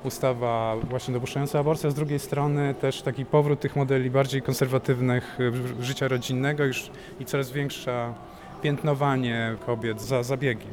ustawa 0.04 0.76
właśnie 0.90 1.14
dopuszczająca 1.14 1.60
aborcję, 1.60 1.88
a 1.88 1.92
z 1.92 1.96
drugiej 1.96 2.20
strony 2.20 2.76
też 2.82 3.02
taki 3.02 3.26
powrót 3.26 3.60
tych 3.60 3.76
modeli 3.76 4.10
bardziej 4.10 4.42
konserwatywnych 4.42 5.38
e, 5.80 5.84
życia 5.84 6.08
rodzinnego 6.08 6.66
już 6.66 6.92
i 7.20 7.26
coraz 7.26 7.52
większa 7.52 8.14
piętnowanie 8.62 9.56
kobiet 9.66 10.02
za 10.02 10.24
zabiegi. 10.24 10.68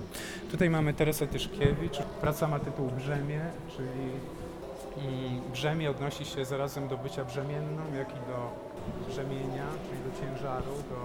Tutaj 0.51 0.71
mamy 0.71 0.95
Teresę 0.95 1.27
Tyszkiewicz. 1.27 1.99
Praca 2.21 2.49
ma 2.49 2.59
tytuł 2.59 2.91
Brzemię, 2.91 3.41
czyli 3.77 4.32
brzemię 5.53 5.91
odnosi 5.91 6.25
się 6.25 6.45
zarazem 6.45 6.89
do 6.89 6.97
bycia 6.97 7.25
brzemienną, 7.25 7.83
jak 7.99 8.11
i 8.11 8.15
do 8.15 8.51
brzemienia, 9.09 9.67
czyli 9.89 10.01
do 10.01 10.21
ciężaru, 10.21 10.73
do, 10.91 10.97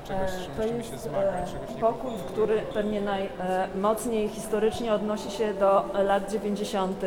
do 0.00 0.06
czegoś, 0.06 0.30
z 0.30 0.44
czym 0.44 0.52
E, 0.52 0.56
To 0.56 0.62
musimy 0.62 0.84
się 0.84 0.92
jest 0.92 1.04
zmagać, 1.04 1.48
e, 1.48 1.52
czegoś 1.52 1.80
pokój, 1.80 2.12
który 2.32 2.62
pewnie 2.74 3.00
najmocniej 3.00 4.28
historycznie 4.28 4.92
odnosi 4.94 5.30
się 5.30 5.54
do 5.54 5.84
lat 6.04 6.32
90. 6.32 7.04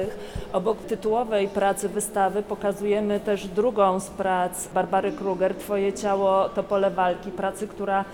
Obok 0.54 0.78
tytułowej 0.78 1.48
pracy 1.48 1.90
wystawy 1.90 2.44
pokazujemy 2.44 3.20
też 3.20 3.48
drugą 3.48 4.00
z 4.00 4.10
prac 4.10 4.68
Barbary 4.68 5.12
Kruger, 5.12 5.56
Twoje 5.56 5.94
ciało 5.94 6.50
to 6.50 6.64
pole 6.64 6.92
walki, 6.92 7.32
pracy, 7.32 7.68
która 7.68 8.06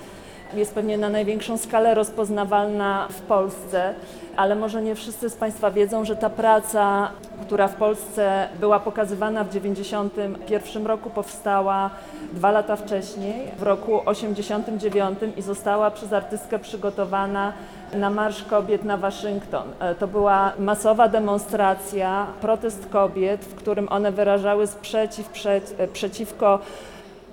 jest 0.53 0.75
pewnie 0.75 0.97
na 0.97 1.09
największą 1.09 1.57
skalę 1.57 1.93
rozpoznawalna 1.93 3.07
w 3.09 3.21
Polsce, 3.21 3.93
ale 4.37 4.55
może 4.55 4.81
nie 4.81 4.95
wszyscy 4.95 5.29
z 5.29 5.35
Państwa 5.35 5.71
wiedzą, 5.71 6.05
że 6.05 6.15
ta 6.15 6.29
praca, 6.29 7.09
która 7.41 7.67
w 7.67 7.75
Polsce 7.75 8.47
była 8.59 8.79
pokazywana 8.79 9.43
w 9.43 9.47
1991 9.47 10.87
roku, 10.87 11.09
powstała 11.09 11.89
dwa 12.33 12.51
lata 12.51 12.75
wcześniej, 12.75 13.51
w 13.57 13.63
roku 13.63 14.01
89 14.05 15.19
i 15.37 15.41
została 15.41 15.91
przez 15.91 16.13
artystkę 16.13 16.59
przygotowana 16.59 17.53
na 17.93 18.09
Marsz 18.09 18.43
Kobiet 18.43 18.83
na 18.83 18.97
Waszyngton. 18.97 19.67
E, 19.79 19.95
To 19.95 20.07
była 20.07 20.53
masowa 20.59 21.07
demonstracja, 21.07 22.27
protest 22.41 22.89
kobiet, 22.89 23.45
w 23.45 23.55
którym 23.55 23.87
one 23.89 24.11
wyrażały 24.11 24.67
sprzeciw 24.67 25.29
e, 25.77 25.87
przeciwko 25.87 26.59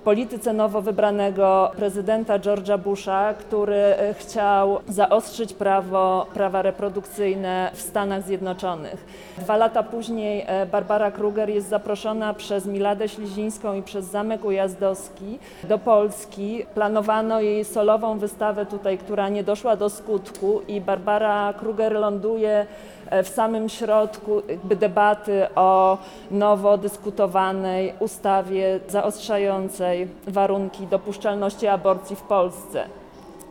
polityce 0.05 0.53
nowo 0.53 0.83
wybranego 0.83 1.71
prezydenta 1.77 2.39
George'a 2.39 2.79
Busha, 2.79 3.35
który 3.35 3.77
e, 3.77 4.15
chciał 4.15 4.79
zaostrzyć 4.89 5.53
prawo, 5.53 6.27
prawa 6.35 6.63
reprodukcyjne 6.63 7.71
w 7.75 7.81
Stanach 7.81 8.23
Zjednoczonych. 8.23 9.07
Dwa 9.39 9.57
lata 9.57 9.83
później 9.83 10.45
e, 10.47 10.67
Barbara 10.67 11.11
Kruger 11.11 11.51
jest 11.51 11.69
zaproszona 11.69 12.35
przez 12.35 12.67
Miladę 12.67 13.09
Ślizińską 13.09 13.75
i 13.75 13.83
przez 13.83 14.05
Zamek 14.05 14.45
Ujazdowski 14.45 15.39
do 15.69 15.79
Polski. 15.79 16.67
Planowano 16.75 17.41
jej 17.41 17.65
solową 17.65 18.19
wystawę 18.19 18.67
tutaj, 18.67 18.99
która 18.99 19.29
nie 19.29 19.45
doszła 19.45 19.77
do 19.77 19.91
skutku 19.91 20.61
i 20.69 20.81
Barbara 20.81 21.55
Kruger 21.59 21.93
ląduje 21.93 22.67
e, 23.11 23.23
w 23.23 23.29
samym 23.29 23.69
środku 23.69 24.43
debaty 24.65 25.47
o 25.55 25.99
nowo 26.31 26.79
dyskutowanej 26.79 27.93
ustawie 27.99 28.81
zaostrzającej 28.89 29.94
warunki 30.27 30.87
dopuszczalności 30.87 31.67
aborcji 31.67 32.17
w 32.17 32.23
Polsce. 32.23 32.85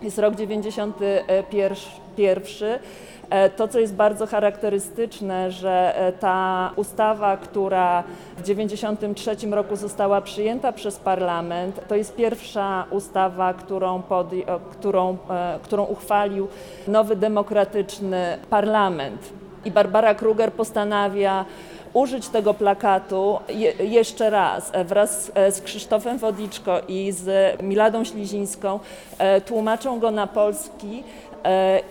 Jest 0.02 0.20
rok 0.20 0.36
91. 0.36 2.80
E, 3.30 3.50
To, 3.50 3.68
co 3.68 3.80
jest 3.80 3.96
bardzo 3.96 4.28
charakterystyczne, 4.28 5.52
że 5.52 5.98
e, 5.98 6.12
ta 6.12 6.72
ustawa, 6.76 7.38
która 7.38 8.04
w 8.38 8.44
93 8.44 9.36
roku 9.52 9.76
została 9.76 10.22
przyjęta 10.22 10.72
przez 10.72 10.96
parlament, 10.96 11.88
to 11.88 11.96
jest 11.96 12.16
pierwsza 12.16 12.86
ustawa, 12.90 13.54
którą, 13.54 14.02
o, 14.10 14.26
którą, 14.72 15.18
e, 15.30 15.60
którą 15.64 15.84
uchwalił 15.84 16.48
nowy 16.88 17.16
demokratyczny 17.16 18.38
parlament. 18.50 19.34
I 19.66 19.72
Barbara 19.72 20.16
Kruger 20.16 20.54
postanawia 20.54 21.46
użyć 21.94 22.28
tego 22.28 22.54
plakatu 22.54 23.40
je, 23.50 23.72
jeszcze 23.72 24.30
raz 24.30 24.70
e, 24.74 24.84
wraz 24.84 25.32
e, 25.36 25.52
z 25.52 25.62
Krzysztofem 25.62 26.18
Wodiczko 26.18 26.82
i 26.88 27.12
z 27.12 27.62
Miladą 27.64 28.04
Ślizińską. 28.04 28.80
E, 29.18 29.42
Tłumaczą 29.42 30.00
go 30.00 30.12
na 30.12 30.28
polski 30.28 31.04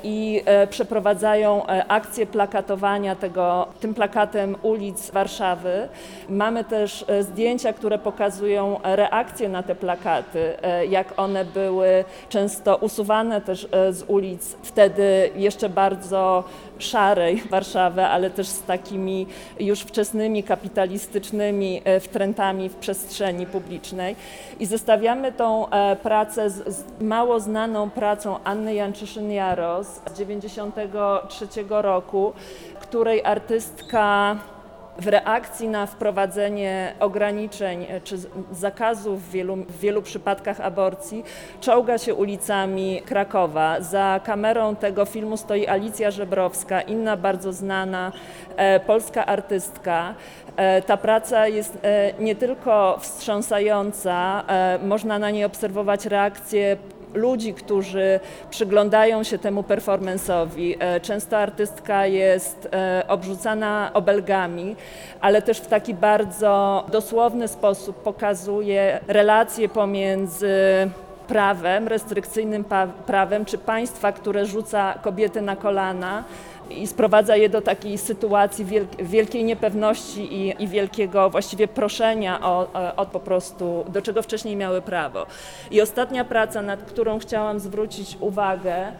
i 0.04 0.44
przeprowadzają 0.71 1.66
akcję 1.88 2.26
plakatowania 2.26 3.16
tego, 3.16 3.66
tym 3.80 3.94
plakatem 3.94 4.56
ulic 4.62 5.11
Warszawy. 5.11 5.88
Mamy 6.28 6.64
też 6.64 7.04
zdjęcia, 7.21 7.73
które 7.73 7.99
pokazują 7.99 8.80
reakcje 8.85 9.49
na 9.49 9.62
te 9.62 9.75
plakaty, 9.75 10.52
jak 10.88 11.18
one 11.21 11.44
były 11.44 12.04
często 12.28 12.76
usuwane 12.76 13.40
też 13.40 13.68
z 13.90 14.04
ulic, 14.09 14.56
wtedy 14.62 15.30
jeszcze 15.37 15.68
bardzo 15.68 16.44
szarej 16.83 17.43
Warszawy, 17.51 18.05
ale 18.05 18.31
też 18.31 18.47
z 18.47 18.62
takimi 18.62 19.27
już 19.61 19.81
wczesnymi 19.81 20.43
kapitalistycznymi 20.43 21.83
e, 21.85 22.01
wtrętami 22.01 22.69
w 22.69 22.75
przestrzeni 22.75 23.47
publicznej. 23.47 24.17
I 24.61 24.67
zestawiamy 24.67 25.33
tą 25.33 25.69
e, 25.69 25.97
pracę 25.97 26.51
z, 26.51 26.77
z 26.77 26.85
mało 27.01 27.41
znaną 27.41 27.91
pracą 27.91 28.39
Anny 28.45 28.75
Janczyszyn-Jaros 28.75 29.85
z 29.85 30.01
1993 30.01 31.47
roku, 31.69 32.33
której 32.81 33.25
artystka 33.25 34.37
w 35.02 35.06
reakcji 35.06 35.68
na 35.68 35.87
wprowadzenie 35.87 36.94
ograniczeń 37.00 37.87
e, 37.88 38.00
czy 38.00 38.16
zakazów 38.52 39.23
w 39.23 39.30
wielu, 39.30 39.56
w 39.56 39.78
wielu 39.78 40.02
przypadkach 40.02 40.61
aborcji 40.61 41.25
czołga 41.61 41.99
się 41.99 42.14
ulicami 42.14 43.02
Krakowa. 43.04 43.80
Za 43.80 44.21
kamerą 44.25 44.76
tego 44.76 45.04
filmu 45.04 45.37
stoi 45.37 45.66
Alicja 45.66 46.11
Żebrowska, 46.11 46.80
inna 46.80 47.16
bardzo 47.16 47.52
znana 47.52 48.12
e, 48.56 48.80
polska 48.80 49.26
artystka. 49.26 50.14
E, 50.56 50.82
Ta 50.82 50.97
praca 50.97 51.49
jest 51.49 51.78
e, 51.82 52.12
nie 52.18 52.37
tylko 52.37 52.99
wstrząsająca, 53.00 54.44
e, 54.49 54.78
można 54.82 55.18
na 55.18 55.30
niej 55.30 55.44
obserwować 55.44 56.06
reakcje 56.06 56.76
ludzi, 57.14 57.54
którzy 57.54 58.21
przyglądają 58.50 59.23
się 59.23 59.38
temu 59.38 59.62
performance'owi. 59.62 60.76
E, 60.78 61.00
Często 61.00 61.38
artystka 61.38 62.07
jest 62.07 62.69
e, 62.73 63.04
obrzucana 63.09 63.90
obelgami, 63.95 64.76
ale 65.21 65.42
też 65.42 65.59
w 65.59 65.66
taki 65.66 65.95
bardzo 65.95 66.85
dosłowny 66.92 67.49
sposób 67.49 68.02
pokazuje 68.02 69.00
relacje 69.09 69.69
pomiędzy 69.69 70.57
prawem, 71.28 71.88
restrykcyjnym 71.88 72.64
prawem, 73.07 73.45
czy 73.45 73.59
państwa, 73.59 74.12
które 74.12 74.47
rzuca 74.47 74.95
kobiety 75.02 75.42
na 75.42 75.57
kolana 75.57 76.25
i 76.71 76.87
sprowadza 76.87 77.37
je 77.37 77.49
do 77.49 77.61
takiej 77.61 77.99
sytuacji 77.99 78.64
wielk- 78.66 79.02
wielkiej 79.04 79.45
niepewności 79.45 80.35
i, 80.35 80.62
i 80.62 80.69
wielkiego 80.69 81.31
właściwie 81.31 81.69
proszenia 81.69 82.40
o, 82.42 82.69
o, 82.97 83.07
po 83.07 83.21
prostu, 83.21 83.85
do 83.88 84.02
czego 84.02 84.23
wcześniej 84.23 84.57
miały 84.57 84.83
prawo. 84.83 85.26
I 85.71 85.81
ostatnia 85.81 86.25
praca, 86.25 86.62
nad 86.62 86.83
którą 86.83 87.19
chciałam 87.19 87.61
zwrócić 87.61 88.16
uwagę, 88.21 88.92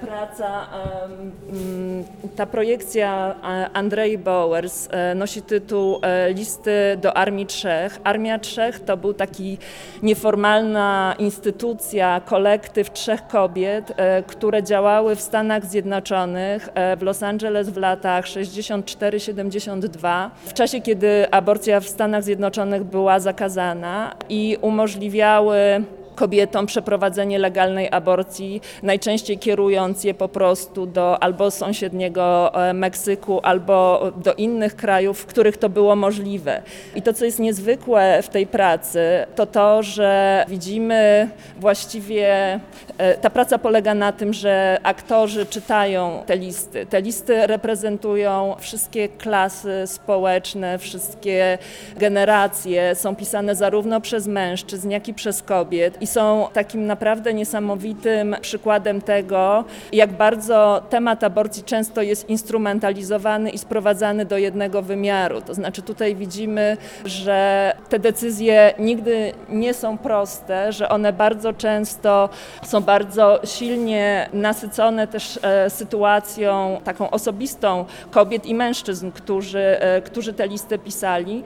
praca, 0.00 0.68
em, 1.04 1.32
mm, 1.50 2.04
ta 2.36 2.46
projekcja 2.46 3.34
e, 3.42 3.70
Andrei 3.72 4.18
Bowers 4.18 4.88
e, 4.90 5.14
nosi 5.14 5.42
tytuł 5.42 5.98
e, 6.02 6.32
Listy 6.32 6.98
do 7.02 7.16
Armii 7.16 7.46
Trzech. 7.46 8.00
Armia 8.04 8.38
Trzech 8.38 8.80
to 8.80 8.96
był 8.96 9.14
taki 9.14 9.58
nieformalna 10.02 11.14
instytucja, 11.18 12.20
kolektyw 12.24 12.92
trzech 12.92 13.26
kobiet, 13.26 13.92
e, 13.96 14.22
które 14.22 14.62
działały 14.62 15.16
w 15.16 15.20
Stanach 15.20 15.66
Zjednoczonych, 15.66 16.68
e, 16.74 16.96
w 16.96 17.02
Los 17.02 17.22
Angeles 17.22 17.70
w 17.70 17.76
latach 17.76 18.24
64-72, 18.24 20.30
w 20.46 20.52
czasie 20.52 20.80
kiedy 20.80 21.30
aborcja 21.30 21.80
w 21.80 21.88
Stanach 21.88 22.22
Zjednoczonych 22.22 22.84
była 22.84 23.20
zakazana 23.20 24.14
i 24.28 24.58
umożliwiały 24.60 25.84
kobietom 26.18 26.66
przeprowadzenie 26.66 27.38
legalnej 27.38 27.88
aborcji, 27.90 28.60
najczęściej 28.82 29.38
kierując 29.38 30.04
je 30.04 30.14
po 30.14 30.28
prostu 30.28 30.86
do 30.86 31.22
albo 31.22 31.50
sąsiedniego 31.50 32.54
e, 32.54 32.72
Meksyku, 32.72 33.40
albo 33.42 34.02
do 34.16 34.34
innych 34.34 34.76
krajów, 34.76 35.20
w 35.20 35.26
których 35.26 35.56
to 35.56 35.68
było 35.68 35.96
możliwe. 35.96 36.62
I 36.94 37.02
to, 37.02 37.12
co 37.12 37.24
jest 37.24 37.38
niezwykłe 37.38 38.22
w 38.22 38.28
tej 38.28 38.46
pracy, 38.46 39.00
to 39.34 39.46
to, 39.46 39.82
że 39.82 40.44
widzimy 40.48 41.28
właściwie, 41.60 42.60
e, 42.98 43.14
ta 43.14 43.30
praca 43.30 43.58
polega 43.58 43.94
na 43.94 44.12
tym, 44.12 44.32
że 44.32 44.78
aktorzy 44.82 45.46
czytają 45.46 46.22
te 46.26 46.36
listy. 46.36 46.86
Te 46.86 47.02
listy 47.02 47.46
reprezentują 47.46 48.56
wszystkie 48.58 49.08
klasy 49.08 49.82
społeczne, 49.86 50.78
wszystkie 50.78 51.58
generacje, 51.96 52.94
są 52.94 53.16
pisane 53.16 53.54
zarówno 53.54 54.00
przez 54.00 54.26
mężczyzn, 54.26 54.90
jak 54.90 55.08
i 55.08 55.14
przez 55.14 55.42
kobiet 55.42 56.02
i 56.02 56.06
są 56.08 56.48
takim 56.52 56.86
naprawdę 56.86 57.34
niesamowitym 57.34 58.36
przykładem 58.40 59.00
tego, 59.00 59.64
jak 59.92 60.12
bardzo 60.12 60.82
temat 60.90 61.24
aborcji 61.24 61.62
często 61.62 62.02
jest 62.02 62.28
instrumentalizowany 62.28 63.50
i 63.50 63.58
sprowadzany 63.58 64.24
do 64.24 64.38
jednego 64.38 64.82
wymiaru. 64.82 65.40
To 65.40 65.54
znaczy 65.54 65.82
tutaj 65.82 66.16
widzimy, 66.16 66.76
że 67.04 67.72
te 67.88 67.98
decyzje 67.98 68.74
nigdy 68.78 69.32
nie 69.48 69.74
są 69.74 69.98
proste, 69.98 70.72
że 70.72 70.88
one 70.88 71.12
bardzo 71.12 71.52
często 71.52 72.28
są 72.64 72.80
bardzo 72.80 73.40
silnie 73.44 74.28
nasycone 74.32 75.06
też 75.06 75.38
e, 75.42 75.70
sytuacją 75.70 76.80
taką 76.84 77.10
osobistą 77.10 77.84
kobiet 78.10 78.46
i 78.46 78.54
mężczyzn, 78.54 79.10
którzy, 79.10 79.80
e, 79.80 80.02
którzy 80.02 80.32
te 80.32 80.48
listy 80.48 80.78
pisali. 80.78 81.42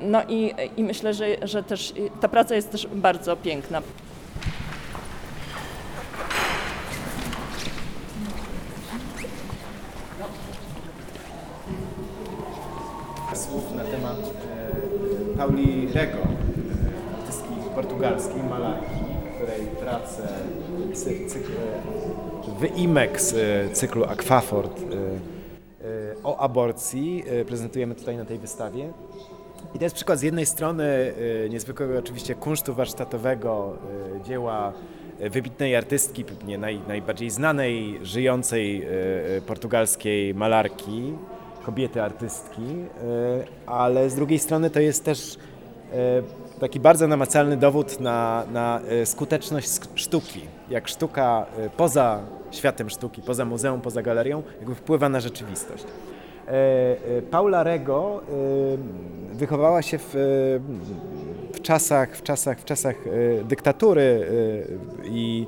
No 0.00 0.22
i, 0.28 0.54
i 0.76 0.84
myślę, 0.84 1.14
że, 1.14 1.26
że 1.42 1.62
też 1.62 1.94
ta 2.20 2.28
praca 2.28 2.54
jest 2.54 2.70
też 2.70 2.86
bardzo 2.94 3.36
piękna. 3.36 3.82
Słów 13.34 13.74
na 13.74 13.84
temat 13.84 14.18
e, 15.34 15.36
Pauli 15.36 15.88
Rego, 15.92 16.18
e, 16.18 17.18
artystki 17.18 17.54
portugalskiej, 17.74 18.42
malarki, 18.50 19.00
której 19.36 19.66
pracę, 19.66 20.28
cy, 20.94 21.26
cykl, 21.28 21.52
wyimek 22.60 23.20
z 23.20 23.34
e, 23.34 23.74
cyklu 23.74 24.04
Aquafort 24.04 24.80
e, 24.80 24.82
e, 24.82 26.14
o 26.24 26.38
aborcji 26.38 27.24
e, 27.26 27.44
prezentujemy 27.44 27.94
tutaj 27.94 28.16
na 28.16 28.24
tej 28.24 28.38
wystawie. 28.38 28.92
I 29.74 29.78
to 29.78 29.84
jest 29.84 29.94
przykład 29.94 30.18
z 30.18 30.22
jednej 30.22 30.46
strony 30.46 31.14
e, 31.44 31.48
niezwykłego 31.48 31.98
oczywiście 31.98 32.34
kunsztu 32.34 32.74
warsztatowego, 32.74 33.76
e, 34.16 34.22
dzieła 34.22 34.72
e, 35.20 35.30
wybitnej 35.30 35.76
artystki, 35.76 36.24
pewnie 36.24 36.58
naj, 36.58 36.80
najbardziej 36.88 37.30
znanej, 37.30 37.98
żyjącej 38.02 38.86
portugalskiej 39.46 40.34
malarki, 40.34 41.12
kobiety 41.66 42.02
artystki, 42.02 42.62
ale 43.66 44.10
z 44.10 44.14
drugiej 44.14 44.38
strony 44.38 44.70
to 44.70 44.80
jest 44.80 45.04
też 45.04 45.38
taki 46.60 46.80
bardzo 46.80 47.08
namacalny 47.08 47.56
dowód 47.56 48.00
na, 48.00 48.44
na 48.52 48.80
skuteczność 49.04 49.68
sk- 49.68 49.88
sztuki. 49.94 50.40
Jak 50.70 50.88
sztuka 50.88 51.46
poza 51.76 52.20
światem 52.50 52.90
sztuki, 52.90 53.22
poza 53.22 53.44
muzeum, 53.44 53.80
poza 53.80 54.02
galerią, 54.02 54.42
jakby 54.58 54.74
wpływa 54.74 55.08
na 55.08 55.20
rzeczywistość. 55.20 55.84
E, 56.48 56.96
e, 57.18 57.22
Paula 57.22 57.62
Rego 57.62 58.20
e, 59.32 59.36
wychowała 59.36 59.82
się 59.82 59.98
w, 59.98 60.10
w 61.52 61.60
czasach, 61.62 62.16
w 62.16 62.22
czasach, 62.22 62.60
w 62.60 62.64
czasach 62.64 62.96
dyktatury 63.44 64.26
i 65.04 65.46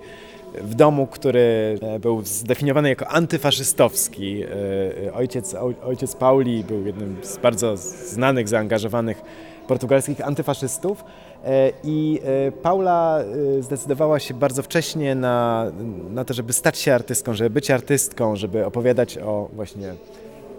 w 0.55 0.75
domu, 0.75 1.07
który 1.07 1.79
był 2.01 2.25
zdefiniowany 2.25 2.89
jako 2.89 3.09
antyfaszystowski. 3.09 4.45
Ojciec, 5.15 5.55
oj- 5.55 5.75
ojciec 5.85 6.17
Pauli 6.17 6.65
był 6.65 6.87
jednym 6.87 7.17
z 7.23 7.39
bardzo 7.39 7.77
znanych, 7.77 8.49
zaangażowanych 8.49 9.23
portugalskich 9.69 10.27
antyfaszystów. 10.27 11.05
I 11.85 12.21
Paula 12.63 13.19
zdecydowała 13.61 14.19
się 14.19 14.35
bardzo 14.35 14.63
wcześnie 14.63 15.15
na, 15.15 15.67
na 16.11 16.25
to, 16.25 16.35
żeby 16.35 16.53
stać 16.53 16.79
się 16.79 16.95
artystką, 16.95 17.35
żeby 17.35 17.51
być 17.51 17.71
artystką, 17.71 18.37
żeby 18.37 18.67
opowiadać 18.67 19.19
o 19.19 19.49
właśnie 19.53 19.95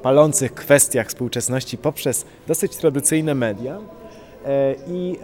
palących 0.07 0.53
kwestiach 0.53 1.07
współczesności 1.07 1.77
poprzez 1.77 2.25
dosyć 2.47 2.75
tradycyjne 2.75 3.35
media. 3.35 3.77
E, 4.45 4.75
I 4.87 5.17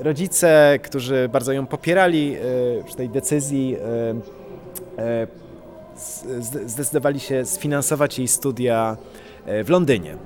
e, 0.00 0.04
rodzice, 0.04 0.78
którzy 0.82 1.28
bardzo 1.32 1.52
ją 1.52 1.66
popierali 1.66 2.36
e, 2.36 2.84
przy 2.84 2.96
tej 2.96 3.08
decyzji, 3.08 3.76
zdecydowali 6.66 7.20
się 7.20 7.44
sfinansować 7.44 8.18
jej 8.18 8.28
studia 8.28 8.96
w 9.64 9.70
Londynie. 9.70 10.16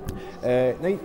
No 0.83 0.89
i 0.89 0.99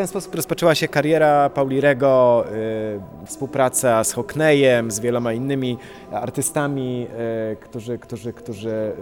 ten 0.00 0.06
sposób 0.06 0.34
rozpoczęła 0.34 0.74
się 0.74 0.88
kariera 0.88 1.50
Pauli 1.50 1.80
Rego, 1.80 2.44
e, 2.46 3.26
współpraca 3.26 4.04
z 4.04 4.12
Hockneyem, 4.12 4.90
z 4.90 5.00
wieloma 5.00 5.32
innymi 5.32 5.78
artystami, 6.12 7.06
e, 7.52 7.56
którzy, 7.56 7.98
którzy, 7.98 8.32
którzy 8.32 8.70
e, 8.70 8.92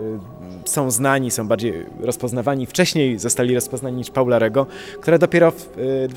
są 0.64 0.90
znani, 0.90 1.30
są 1.30 1.48
bardziej 1.48 1.86
rozpoznawani. 2.00 2.66
Wcześniej 2.66 3.18
zostali 3.18 3.54
rozpoznani 3.54 3.96
niż 3.96 4.10
Paula 4.10 4.38
Rego, 4.38 4.66
która 5.00 5.18
dopiero 5.18 5.50
w 5.50 5.78
e, 5.78 6.08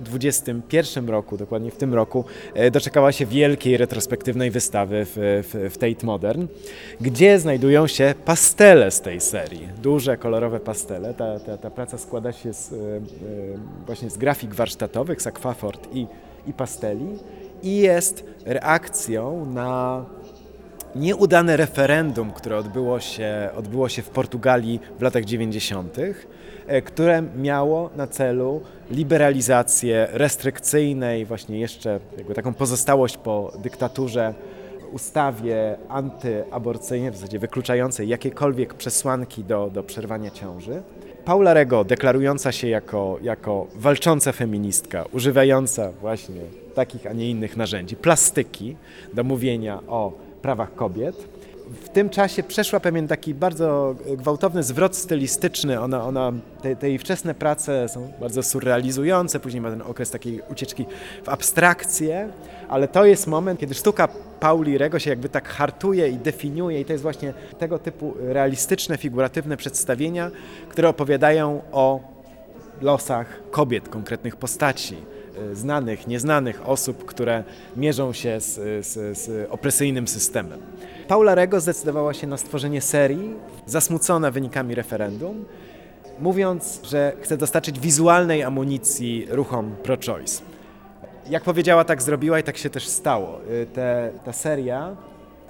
2021 0.00 1.08
roku, 1.08 1.36
dokładnie 1.36 1.70
w 1.70 1.76
tym 1.76 1.94
roku, 1.94 2.24
e, 2.54 2.70
doczekała 2.70 3.12
się 3.12 3.26
wielkiej 3.26 3.76
retrospektywnej 3.76 4.50
wystawy 4.50 5.04
w, 5.04 5.16
w, 5.52 5.74
w 5.74 5.78
Tate 5.78 6.06
Modern, 6.06 6.46
gdzie 7.00 7.38
znajdują 7.38 7.86
się 7.86 8.14
pastele 8.24 8.90
z 8.90 9.00
tej 9.00 9.20
serii. 9.20 9.68
Duże, 9.82 10.16
kolorowe 10.16 10.60
pastele. 10.60 11.14
Ta, 11.14 11.40
ta, 11.40 11.58
ta 11.58 11.70
praca 11.70 11.98
składa 11.98 12.32
się 12.32 12.52
z, 12.52 12.72
e, 12.72 12.76
e, 12.76 13.00
właśnie 13.86 14.10
z 14.10 14.16
grafik 14.16 14.54
warsztatowych, 14.54 15.22
z 15.22 15.26
aquafort 15.26 15.88
i, 15.94 16.06
i 16.46 16.52
pasteli 16.52 17.06
i 17.62 17.76
jest 17.76 18.24
reakcją 18.44 19.46
na 19.46 20.04
nieudane 20.94 21.56
referendum, 21.56 22.32
które 22.32 22.58
odbyło 22.58 23.00
się, 23.00 23.48
odbyło 23.56 23.88
się 23.88 24.02
w 24.02 24.10
Portugalii 24.10 24.80
w 24.98 25.02
latach 25.02 25.24
90., 25.24 25.98
e, 25.98 26.35
które 26.84 27.22
miało 27.36 27.90
na 27.96 28.06
celu 28.06 28.60
liberalizację 28.90 30.08
restrykcyjnej, 30.12 31.24
właśnie 31.24 31.60
jeszcze 31.60 32.00
jakby 32.18 32.34
taką 32.34 32.54
pozostałość 32.54 33.16
po 33.16 33.52
dyktaturze, 33.58 34.34
ustawie 34.92 35.76
antyaborcyjnej, 35.88 37.10
w 37.10 37.16
zasadzie 37.16 37.38
wykluczającej 37.38 38.08
jakiekolwiek 38.08 38.74
przesłanki 38.74 39.44
do, 39.44 39.70
do 39.70 39.82
przerwania 39.82 40.30
ciąży. 40.30 40.82
Paula 41.24 41.54
Rego, 41.54 41.84
deklarująca 41.84 42.52
się 42.52 42.68
jako, 42.68 43.18
jako 43.22 43.66
walcząca 43.74 44.32
feministka, 44.32 45.04
używająca 45.12 45.92
właśnie 45.92 46.40
takich, 46.74 47.06
a 47.06 47.12
nie 47.12 47.30
innych 47.30 47.56
narzędzi, 47.56 47.96
plastyki 47.96 48.76
do 49.14 49.24
mówienia 49.24 49.80
o 49.88 50.12
prawach 50.42 50.74
kobiet, 50.74 51.28
w 51.70 51.88
tym 51.88 52.10
czasie 52.10 52.42
przeszła 52.42 52.80
pewien 52.80 53.08
taki 53.08 53.34
bardzo 53.34 53.94
gwałtowny 54.16 54.62
zwrot 54.62 54.96
stylistyczny. 54.96 55.80
Ona, 55.80 56.04
ona, 56.04 56.32
te, 56.62 56.76
te 56.76 56.88
jej 56.88 56.98
wczesne 56.98 57.34
prace 57.34 57.88
są 57.88 58.12
bardzo 58.20 58.42
surrealizujące, 58.42 59.40
później 59.40 59.60
ma 59.60 59.70
ten 59.70 59.82
okres 59.82 60.10
takiej 60.10 60.40
ucieczki 60.50 60.86
w 61.24 61.28
abstrakcję, 61.28 62.28
ale 62.68 62.88
to 62.88 63.04
jest 63.04 63.26
moment, 63.26 63.60
kiedy 63.60 63.74
sztuka 63.74 64.08
Pauli 64.40 64.78
Rego 64.78 64.98
się 64.98 65.10
jakby 65.10 65.28
tak 65.28 65.48
hartuje 65.48 66.08
i 66.08 66.16
definiuje 66.16 66.80
i 66.80 66.84
to 66.84 66.92
jest 66.92 67.02
właśnie 67.02 67.34
tego 67.58 67.78
typu 67.78 68.14
realistyczne, 68.18 68.96
figuratywne 68.96 69.56
przedstawienia, 69.56 70.30
które 70.68 70.88
opowiadają 70.88 71.62
o 71.72 72.00
losach 72.80 73.26
kobiet, 73.50 73.88
konkretnych 73.88 74.36
postaci, 74.36 74.96
znanych, 75.52 76.06
nieznanych 76.06 76.68
osób, 76.68 77.04
które 77.04 77.44
mierzą 77.76 78.12
się 78.12 78.40
z, 78.40 78.54
z, 78.86 79.18
z 79.18 79.48
opresyjnym 79.50 80.08
systemem. 80.08 80.60
Paula 81.08 81.34
Rego 81.34 81.60
zdecydowała 81.60 82.14
się 82.14 82.26
na 82.26 82.36
stworzenie 82.36 82.80
serii, 82.80 83.34
zasmucona 83.66 84.30
wynikami 84.30 84.74
referendum, 84.74 85.44
mówiąc, 86.18 86.80
że 86.84 87.12
chce 87.20 87.36
dostarczyć 87.36 87.80
wizualnej 87.80 88.42
amunicji 88.42 89.26
ruchom 89.30 89.76
pro-choice. 89.82 90.42
Jak 91.30 91.42
powiedziała, 91.42 91.84
tak 91.84 92.02
zrobiła 92.02 92.38
i 92.38 92.42
tak 92.42 92.56
się 92.56 92.70
też 92.70 92.88
stało. 92.88 93.40
Y, 93.50 93.66
Te, 93.66 94.10
ta 94.24 94.32
seria 94.32 94.96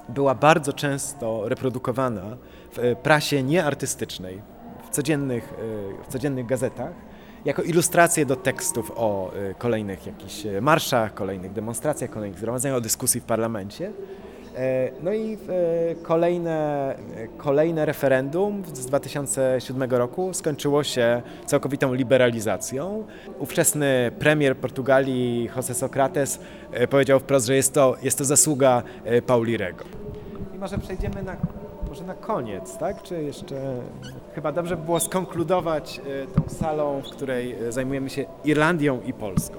była 0.09 0.35
bardzo 0.35 0.73
często 0.73 1.49
reprodukowana 1.49 2.37
w 2.73 2.79
y, 2.79 2.97
prasie 3.03 3.43
nieartystycznej, 3.43 4.41
w 4.87 4.91
codziennych, 4.91 5.55
w 6.09 6.13
codziennych 6.13 6.47
gazetach, 6.47 6.93
jako 7.47 7.63
ilustracje 7.63 8.27
do 8.27 8.37
tekstów 8.37 8.93
o 8.97 9.31
y, 9.51 9.55
kolejnych 9.59 10.07
jakichś 10.07 10.47
y, 10.47 10.61
marszach, 10.61 11.15
kolejnych 11.15 11.53
demonstracjach, 11.53 12.11
kolejnych 12.11 12.39
zgromadzeniach, 12.39 12.79
o 12.79 12.81
dyskusji 12.81 13.21
w 13.21 13.25
parlamencie. 13.25 13.93
E, 14.57 14.91
No 15.03 15.13
i 15.13 15.33
e, 15.33 15.95
kolejne, 16.03 16.59
e, 17.17 17.29
kolejne 17.37 17.85
referendum 17.87 18.63
z 18.75 18.87
2007 18.87 19.91
roku 19.91 20.35
skończyło 20.35 20.85
się 20.85 21.23
całkowitą 21.47 21.95
liberalizacją. 21.95 23.07
Ówczesny 23.39 24.11
premier 24.19 24.57
Portugalii 24.57 25.51
José 25.57 25.75
Socrates 25.75 26.41
powiedział 26.91 27.21
wprost, 27.21 27.47
że 27.47 27.57
jest 27.57 27.75
to, 27.75 27.97
jest 28.03 28.19
to 28.19 28.25
zasługa 28.25 28.83
e, 29.05 29.23
Pauli 29.23 29.57
Rego. 29.57 29.85
I 30.55 30.59
może 30.59 30.79
przejdziemy 30.79 31.23
na, 31.23 31.37
może 31.97 32.07
na 32.07 32.15
koniec, 32.15 32.77
tak? 32.79 33.03
Czy 33.03 33.23
jeszcze 33.23 33.81
chyba 34.35 34.53
dobrze 34.53 34.77
by 34.77 34.85
było 34.85 35.01
skonkludować 35.01 35.99
e, 35.99 36.27
tą 36.27 36.49
salą, 36.49 37.03
w 37.03 37.11
której 37.11 37.53
e, 37.53 37.73
zajmujemy 37.73 38.11
się 38.11 38.25
Irlandią 38.45 39.01
i 39.01 39.13
Polską. 39.13 39.57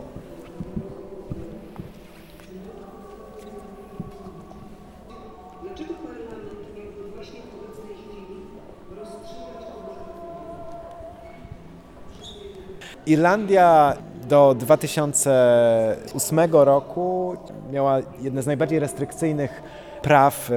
Irlandia 13.05 13.97
do 14.27 14.55
2008 14.59 16.39
roku 16.51 17.37
miała 17.71 17.99
jedne 18.21 18.43
z 18.43 18.45
najbardziej 18.45 18.79
restrykcyjnych 18.79 19.63
praw, 20.01 20.51
e, 20.51 20.53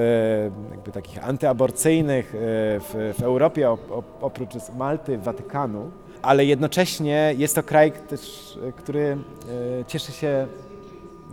jakby 0.71 0.91
takich 0.91 1.27
antyaborcyjnych 1.27 2.35
e, 2.35 2.37
w, 2.79 3.13
w 3.19 3.23
Europie, 3.23 3.67
op- 3.67 3.89
op- 3.89 4.03
oprócz 4.21 4.49
Malty, 4.77 5.17
Watykanu, 5.17 5.91
ale 6.21 6.45
jednocześnie 6.45 7.33
jest 7.37 7.55
to 7.55 7.63
kraj 7.63 7.87
e, 7.87 7.93
który 8.71 9.17
cieszy 9.87 10.11
się 10.11 10.47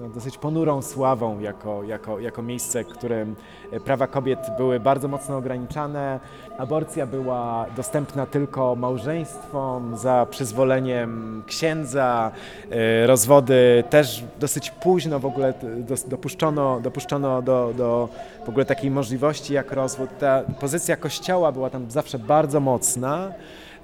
no, 0.00 0.08
dosyć 0.08 0.38
ponurą 0.38 0.82
sławą 0.82 1.40
jako, 1.40 1.82
jako, 1.82 2.20
jako 2.20 2.42
miejsce, 2.42 2.84
w 2.84 2.88
którym 2.88 3.36
e, 3.72 3.80
prawa 3.80 4.06
kobiet 4.06 4.38
były 4.56 4.80
bardzo 4.80 5.08
mocno 5.08 5.36
ograniczane. 5.36 6.20
Aborcja 6.58 7.06
była 7.06 7.66
dostępna 7.76 8.26
tylko 8.26 8.76
małżeństwom 8.76 9.96
za 9.96 10.26
przyzwoleniem 10.30 11.42
księdza. 11.46 12.30
E, 12.70 13.06
Rozwody 13.06 13.84
też 13.90 14.24
dosyć 14.40 14.70
późno 14.70 15.18
w 15.18 15.26
ogóle 15.26 15.54
dos- 15.76 16.08
dopuszczono, 16.08 16.80
dopuszczono 16.80 17.42
do, 17.42 17.72
do 17.76 18.08
w 18.46 18.48
ogóle 18.48 18.64
takiej 18.64 18.90
możliwości 18.90 19.54
jak 19.54 19.72
rozwód. 19.72 20.10
Ta 20.18 20.42
pozycja 20.60 20.96
kościoła 20.96 21.52
była 21.52 21.70
tam 21.70 21.90
zawsze 21.90 22.18
bardzo 22.18 22.60
mocna. 22.60 23.32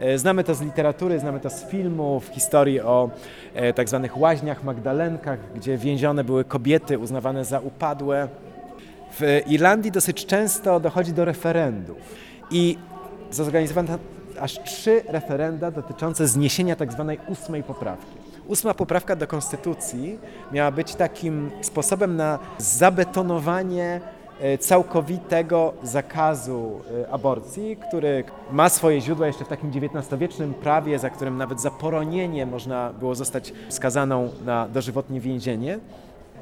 E, 0.00 0.18
Znamy 0.18 0.44
to 0.44 0.54
z 0.54 0.60
literatury, 0.60 1.18
znamy 1.20 1.40
to 1.40 1.50
z 1.50 1.64
filmów, 1.64 2.28
historii 2.28 2.80
o 2.80 3.10
e, 3.54 3.72
tak 3.72 3.88
zwanych 3.88 4.18
łaźniach, 4.18 4.64
Magdalenkach, 4.64 5.38
gdzie 5.54 5.78
więzione 5.78 6.24
były 6.24 6.44
kobiety 6.44 6.98
uznawane 6.98 7.44
za 7.44 7.60
upadłe. 7.60 8.28
W 9.20 9.40
Irlandii 9.46 9.92
dosyć 9.92 10.26
często 10.26 10.80
dochodzi 10.80 11.12
do 11.12 11.24
referendów 11.24 11.96
i 12.50 12.78
zorganizowano 13.30 13.98
aż 14.40 14.62
trzy 14.62 15.02
referenda 15.08 15.70
dotyczące 15.70 16.26
zniesienia 16.26 16.76
tak 16.76 16.92
zwanej 16.92 17.18
ósmej 17.28 17.62
poprawki. 17.62 18.16
Ósma 18.46 18.74
poprawka 18.74 19.16
do 19.16 19.26
konstytucji 19.26 20.18
miała 20.52 20.70
być 20.70 20.94
takim 20.94 21.50
sposobem 21.60 22.16
na 22.16 22.38
zabetonowanie 22.58 24.00
całkowitego 24.60 25.72
zakazu 25.82 26.80
e, 27.04 27.10
aborcji, 27.10 27.76
który 27.88 28.24
ma 28.52 28.68
swoje 28.68 29.00
źródła 29.00 29.26
jeszcze 29.26 29.44
w 29.44 29.48
takim 29.48 29.70
XIX-wiecznym 29.70 30.54
prawie, 30.54 30.98
za 30.98 31.10
którym 31.10 31.36
nawet 31.38 31.60
za 31.60 31.70
poronienie 31.70 32.46
można 32.46 32.92
było 33.00 33.14
zostać 33.14 33.52
skazaną 33.68 34.28
na 34.44 34.68
dożywotnie 34.68 35.20
więzienie. 35.20 35.78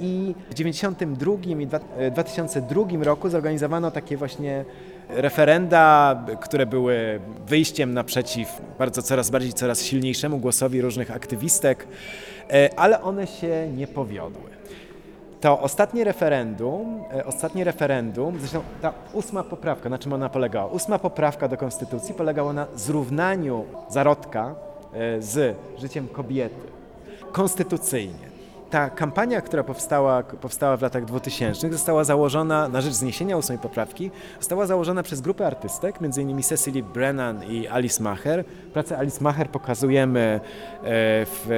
I 0.00 0.34
w 0.50 0.54
92 0.54 1.32
i 1.60 1.66
dwa- 1.66 1.80
e, 1.98 2.10
2002 2.10 3.04
roku 3.04 3.28
zorganizowano 3.28 3.90
takie 3.90 4.16
właśnie 4.16 4.64
referenda, 5.08 6.16
które 6.40 6.66
były 6.66 7.20
wyjściem 7.46 7.94
naprzeciw 7.94 8.62
bardzo 8.78 9.02
coraz 9.02 9.30
bardziej, 9.30 9.52
coraz 9.52 9.82
silniejszemu 9.82 10.38
głosowi 10.38 10.80
różnych 10.80 11.10
aktywistek, 11.10 11.86
e, 12.50 12.70
ale 12.76 13.02
one 13.02 13.26
się 13.26 13.68
nie 13.76 13.86
powiodły. 13.86 14.61
To 15.42 15.60
ostatnie 15.60 16.04
referendum, 16.04 17.04
e, 17.14 17.26
ostatnie 17.26 17.64
referendum, 17.64 18.38
zresztą 18.38 18.60
ta 18.82 18.92
ósma 19.12 19.42
poprawka, 19.42 19.88
na 19.88 19.98
czym 19.98 20.12
ona 20.12 20.28
polegała? 20.28 20.66
Ósma 20.70 20.98
poprawka 20.98 21.48
do 21.48 21.56
konstytucji 21.56 22.14
polegała 22.14 22.52
na 22.52 22.66
zrównaniu 22.74 23.64
zarodka 23.88 24.54
e, 24.92 25.22
z 25.22 25.56
życiem 25.78 26.08
kobiety 26.08 26.72
konstytucyjnie. 27.32 28.31
Ta 28.72 28.90
kampania, 28.90 29.40
która 29.40 29.64
powstała, 29.64 30.22
powstała 30.22 30.76
w 30.76 30.82
latach 30.82 31.04
2000, 31.04 31.72
została 31.72 32.04
założona 32.04 32.68
na 32.68 32.80
rzecz 32.80 32.92
zniesienia 32.92 33.36
ósmej 33.36 33.58
poprawki, 33.58 34.10
została 34.40 34.66
założona 34.66 35.02
przez 35.02 35.20
grupę 35.20 35.46
artystek, 35.46 35.98
m.in. 36.02 36.42
Cecily 36.42 36.82
Brennan 36.82 37.44
i 37.44 37.68
Alice 37.68 38.02
Maher. 38.02 38.44
Pracę 38.72 38.98
Alice 38.98 39.24
Maher 39.24 39.48
pokazujemy 39.48 40.20
e, 40.20 40.40
w 41.26 41.48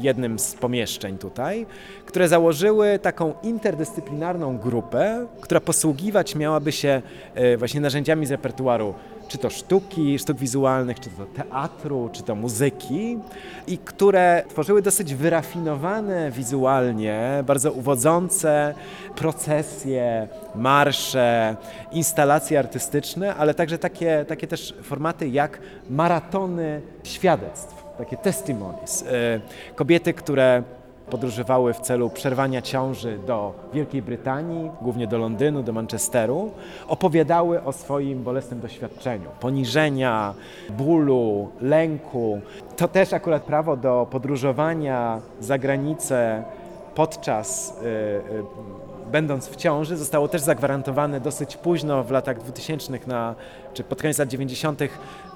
jednym 0.00 0.38
z 0.38 0.54
pomieszczeń 0.54 1.18
tutaj, 1.18 1.66
które 2.06 2.28
założyły 2.28 2.98
taką 2.98 3.34
interdyscyplinarną 3.42 4.58
grupę, 4.58 5.26
która 5.40 5.60
posługiwać 5.60 6.34
miałaby 6.34 6.72
się 6.72 7.02
e, 7.34 7.56
właśnie 7.56 7.80
narzędziami 7.80 8.26
z 8.26 8.30
repertuaru 8.30 8.94
czy 9.28 9.38
to 9.38 9.50
sztuki, 9.50 10.18
sztuk 10.18 10.38
wizualnych, 10.38 11.00
czy 11.00 11.10
to 11.10 11.26
teatru, 11.26 12.10
czy 12.12 12.22
to 12.22 12.34
muzyki, 12.34 13.18
i 13.66 13.78
które 13.78 14.42
tworzyły 14.48 14.82
dosyć 14.82 15.14
wyrafinowane 15.14 16.30
wizualnie, 16.30 17.44
bardzo 17.46 17.72
uwodzące 17.72 18.74
procesje, 19.16 20.28
marsze, 20.54 21.56
instalacje 21.92 22.58
artystyczne, 22.58 23.34
ale 23.34 23.54
także 23.54 23.78
takie, 23.78 24.24
takie 24.28 24.46
też 24.46 24.74
formaty 24.82 25.28
jak 25.28 25.58
maratony 25.90 26.80
świadectw, 27.02 27.84
takie 27.98 28.16
testimonies. 28.16 29.02
E, 29.02 29.40
Kobiety, 29.74 30.14
które 30.14 30.62
podróżowały 31.10 31.74
w 31.74 31.80
celu 31.80 32.10
przerwania 32.10 32.62
ciąży 32.62 33.18
do 33.26 33.52
Wielkiej 33.72 34.02
Brytanii, 34.02 34.70
głównie 34.82 35.06
do 35.06 35.18
Londynu, 35.18 35.62
do 35.62 35.72
Manchesteru, 35.72 36.50
opowiadały 36.88 37.62
o 37.62 37.72
swoim 37.72 38.22
bolesnym 38.22 38.60
doświadczeniu, 38.60 39.28
poniżenia, 39.40 40.34
bólu, 40.70 41.48
lęku. 41.60 42.40
To 42.76 42.88
też 42.88 43.12
akurat 43.12 43.42
prawo 43.42 43.76
do 43.76 44.06
podróżowania 44.10 45.20
za 45.40 45.58
granicę 45.58 46.44
podczas 46.94 47.70
y, 47.70 47.84
y, 47.84 48.44
będąc 49.12 49.48
w 49.48 49.56
ciąży, 49.56 49.96
zostało 49.96 50.28
też 50.28 50.42
zagwarantowane 50.42 51.20
dosyć 51.20 51.56
późno 51.56 52.04
w 52.04 52.10
latach 52.10 52.38
2000 52.38 52.92
na, 53.06 53.34
czy 53.74 53.84
pod 53.84 54.02
koniec 54.02 54.18
lat 54.18 54.28
90. 54.28 54.80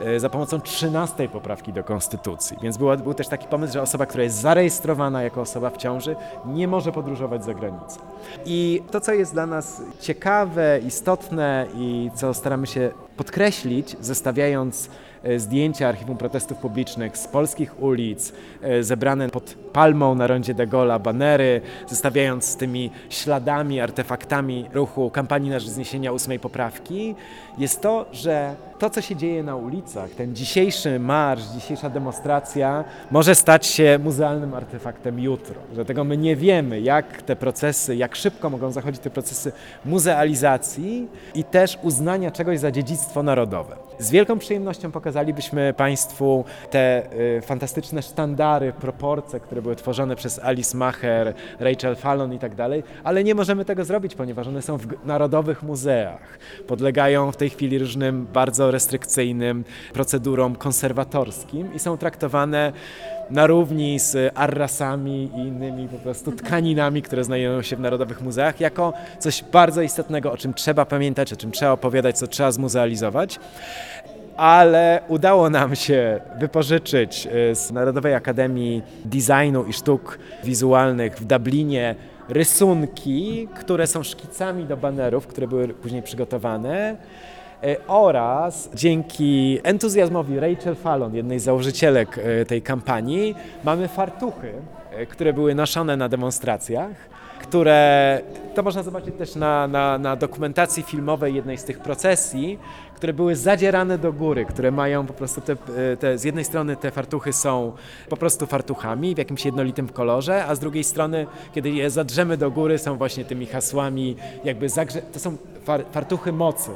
e, 0.00 0.20
za 0.20 0.30
pomocą 0.30 0.60
13 0.60 1.28
poprawki 1.28 1.72
do 1.72 1.84
Konstytucji. 1.84 2.56
Więc 2.62 2.76
była, 2.76 2.96
był 2.96 3.14
też 3.14 3.28
taki 3.28 3.46
pomysł, 3.46 3.72
że 3.72 3.82
osoba, 3.82 4.06
która 4.06 4.24
jest 4.24 4.40
zarejestrowana 4.40 5.22
jako 5.22 5.40
osoba 5.40 5.70
w 5.70 5.76
ciąży, 5.76 6.16
nie 6.46 6.68
może 6.68 6.92
podróżować 6.92 7.44
za 7.44 7.54
granicę. 7.54 8.00
I 8.46 8.82
to, 8.90 9.00
co 9.00 9.12
jest 9.12 9.32
dla 9.32 9.46
nas 9.46 9.82
ciekawe, 10.00 10.80
istotne 10.86 11.66
i 11.74 12.10
co 12.14 12.34
staramy 12.34 12.66
się 12.66 12.90
podkreślić, 13.18 13.96
zestawiając 14.00 14.90
e, 15.22 15.38
zdjęcia 15.38 15.88
archiwum 15.88 16.16
protestów 16.16 16.58
publicznych 16.58 17.18
z 17.18 17.28
polskich 17.28 17.82
ulic, 17.82 18.32
e, 18.62 18.82
zebrane 18.82 19.28
pod 19.28 19.54
palmą 19.72 20.14
na 20.14 20.26
rondzie 20.26 20.54
de 20.54 20.66
Gaulle'a, 20.66 21.00
banery, 21.00 21.60
zestawiając 21.88 22.44
z 22.44 22.56
tymi 22.56 22.90
śladami, 23.10 23.80
artefaktami 23.80 24.66
ruchu 24.72 25.10
kampanii 25.10 25.50
na 25.50 25.58
rzecz 25.58 25.70
zniesienia 25.70 26.12
ósmej 26.12 26.38
poprawki, 26.38 27.14
jest 27.58 27.80
to, 27.80 28.06
że 28.12 28.54
to, 28.78 28.90
co 28.90 29.00
się 29.00 29.16
dzieje 29.16 29.42
na 29.42 29.56
ulicach, 29.56 30.10
ten 30.10 30.34
dzisiejszy 30.34 30.98
marsz, 30.98 31.42
dzisiejsza 31.54 31.90
demonstracja 31.90 32.84
może 33.10 33.34
stać 33.34 33.66
się 33.66 33.98
muzealnym 34.04 34.54
artefaktem 34.54 35.20
jutro. 35.20 35.54
Że 35.74 35.84
tego 35.84 36.04
my 36.04 36.16
nie 36.16 36.36
wiemy, 36.36 36.80
jak 36.80 37.22
te 37.22 37.36
procesy, 37.36 37.96
jak 37.96 38.16
szybko 38.16 38.50
mogą 38.50 38.70
zachodzić 38.70 39.02
te 39.02 39.10
procesy 39.10 39.52
muzealizacji 39.84 41.08
i 41.34 41.44
też 41.44 41.78
uznania 41.82 42.30
czegoś 42.30 42.58
za 42.58 42.70
dziedzictwo 42.70 43.07
narodowe. 43.16 43.76
Z 43.98 44.10
wielką 44.10 44.38
przyjemnością 44.38 44.92
pokazalibyśmy 44.92 45.74
Państwu 45.76 46.44
te 46.70 47.12
y, 47.38 47.40
fantastyczne 47.42 48.02
sztandary, 48.02 48.72
proporcje, 48.72 49.40
które 49.40 49.62
były 49.62 49.76
tworzone 49.76 50.16
przez 50.16 50.38
Alice 50.38 50.76
Macher, 50.76 51.34
Rachel 51.60 51.96
Fallon 51.96 52.32
i 52.32 52.38
tak 52.38 52.54
dalej, 52.54 52.82
ale 53.04 53.24
nie 53.24 53.34
możemy 53.34 53.64
tego 53.64 53.84
zrobić, 53.84 54.14
ponieważ 54.14 54.46
one 54.46 54.62
są 54.62 54.76
w 54.76 54.86
narodowych 55.04 55.62
muzeach. 55.62 56.38
Podlegają 56.66 57.32
w 57.32 57.36
tej 57.36 57.50
chwili 57.50 57.78
różnym 57.78 58.26
bardzo 58.32 58.70
restrykcyjnym 58.70 59.64
procedurom 59.92 60.56
konserwatorskim 60.56 61.74
i 61.74 61.78
są 61.78 61.96
traktowane 61.96 62.72
na 63.30 63.46
równi 63.46 63.98
z 63.98 64.32
arrasami 64.34 65.30
i 65.36 65.38
innymi 65.38 65.88
po 65.88 65.98
prostu 65.98 66.32
tkaninami, 66.32 67.02
które 67.02 67.24
znajdują 67.24 67.62
się 67.62 67.76
w 67.76 67.80
narodowych 67.80 68.22
muzeach, 68.22 68.60
jako 68.60 68.92
coś 69.18 69.44
bardzo 69.52 69.82
istotnego, 69.82 70.32
o 70.32 70.36
czym 70.36 70.54
trzeba 70.54 70.84
pamiętać, 70.84 71.32
o 71.32 71.36
czym 71.36 71.52
trzeba 71.52 71.72
opowiadać, 71.72 72.18
co 72.18 72.26
trzeba 72.26 72.52
zmuzealizować 72.52 73.40
ale 74.38 75.02
udało 75.08 75.50
nam 75.50 75.76
się 75.76 76.20
wypożyczyć 76.38 77.28
y, 77.50 77.54
z 77.54 77.70
Narodowej 77.70 78.14
Akademii 78.14 78.82
Designu 79.04 79.64
i 79.64 79.72
Sztuk 79.72 80.18
Wizualnych 80.44 81.16
w 81.16 81.24
Dublinie 81.24 81.94
rysunki, 82.28 83.48
które 83.54 83.86
są 83.86 84.02
szkicami 84.02 84.64
do 84.64 84.76
banerów, 84.76 85.26
które 85.26 85.48
były 85.48 85.68
później 85.68 86.02
przygotowane. 86.02 86.96
Y, 87.64 87.76
Oraz 87.86 88.70
dzięki 88.74 89.60
entuzjazmowi 89.62 90.40
Rachel 90.40 90.74
Fallon, 90.74 91.14
jednej 91.14 91.40
z 91.40 91.42
założycielek 91.42 92.18
y, 92.18 92.44
tej 92.46 92.62
kampanii, 92.62 93.34
mamy 93.64 93.88
fartuchy, 93.88 94.52
y, 95.02 95.06
które 95.06 95.32
były 95.32 95.54
noszone 95.54 95.96
na 95.96 96.08
demonstracjach 96.08 97.18
które 97.38 98.20
to 98.54 98.62
można 98.62 98.82
zobaczyć 98.82 99.14
też 99.14 99.34
na, 99.34 99.68
na, 99.68 99.98
na 99.98 100.16
dokumentacji 100.16 100.82
filmowej 100.82 101.34
jednej 101.34 101.58
z 101.58 101.64
tych 101.64 101.78
procesji, 101.78 102.58
które 102.94 103.12
były 103.12 103.36
zadzierane 103.36 103.98
do 103.98 104.12
góry, 104.12 104.44
które 104.44 104.70
mają 104.70 105.06
po 105.06 105.12
prostu 105.12 105.40
te, 105.40 105.56
te, 105.96 106.18
z 106.18 106.24
jednej 106.24 106.44
strony 106.44 106.76
te 106.76 106.90
fartuchy 106.90 107.32
są 107.32 107.72
po 108.08 108.16
prostu 108.16 108.46
fartuchami 108.46 109.14
w 109.14 109.18
jakimś 109.18 109.44
jednolitym 109.44 109.88
kolorze, 109.88 110.44
a 110.46 110.54
z 110.54 110.58
drugiej 110.58 110.84
strony, 110.84 111.26
kiedy 111.54 111.70
je 111.70 111.90
zadrzemy 111.90 112.36
do 112.36 112.50
góry, 112.50 112.78
są 112.78 112.96
właśnie 112.96 113.24
tymi 113.24 113.46
hasłami, 113.46 114.16
jakby 114.44 114.68
zagrze... 114.68 115.02
to 115.02 115.18
są 115.18 115.36
far, 115.64 115.84
fartuchy 115.92 116.32
mocy. 116.32 116.70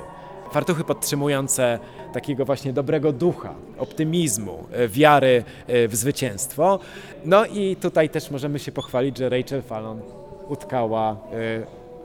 Fartuchy 0.52 0.84
podtrzymujące 0.84 1.78
takiego 2.12 2.44
właśnie 2.44 2.72
dobrego 2.72 3.12
ducha, 3.12 3.54
optymizmu, 3.78 4.64
e, 4.72 4.88
wiary 4.88 5.44
e, 5.66 5.88
w 5.88 5.96
zwycięstwo. 5.96 6.78
No 7.24 7.46
i 7.46 7.76
tutaj 7.76 8.08
też 8.08 8.30
możemy 8.30 8.58
się 8.58 8.72
pochwalić, 8.72 9.18
że 9.18 9.28
Rachel 9.28 9.62
Fallon 9.62 10.00
utkała 10.48 11.10
e, 11.10 11.16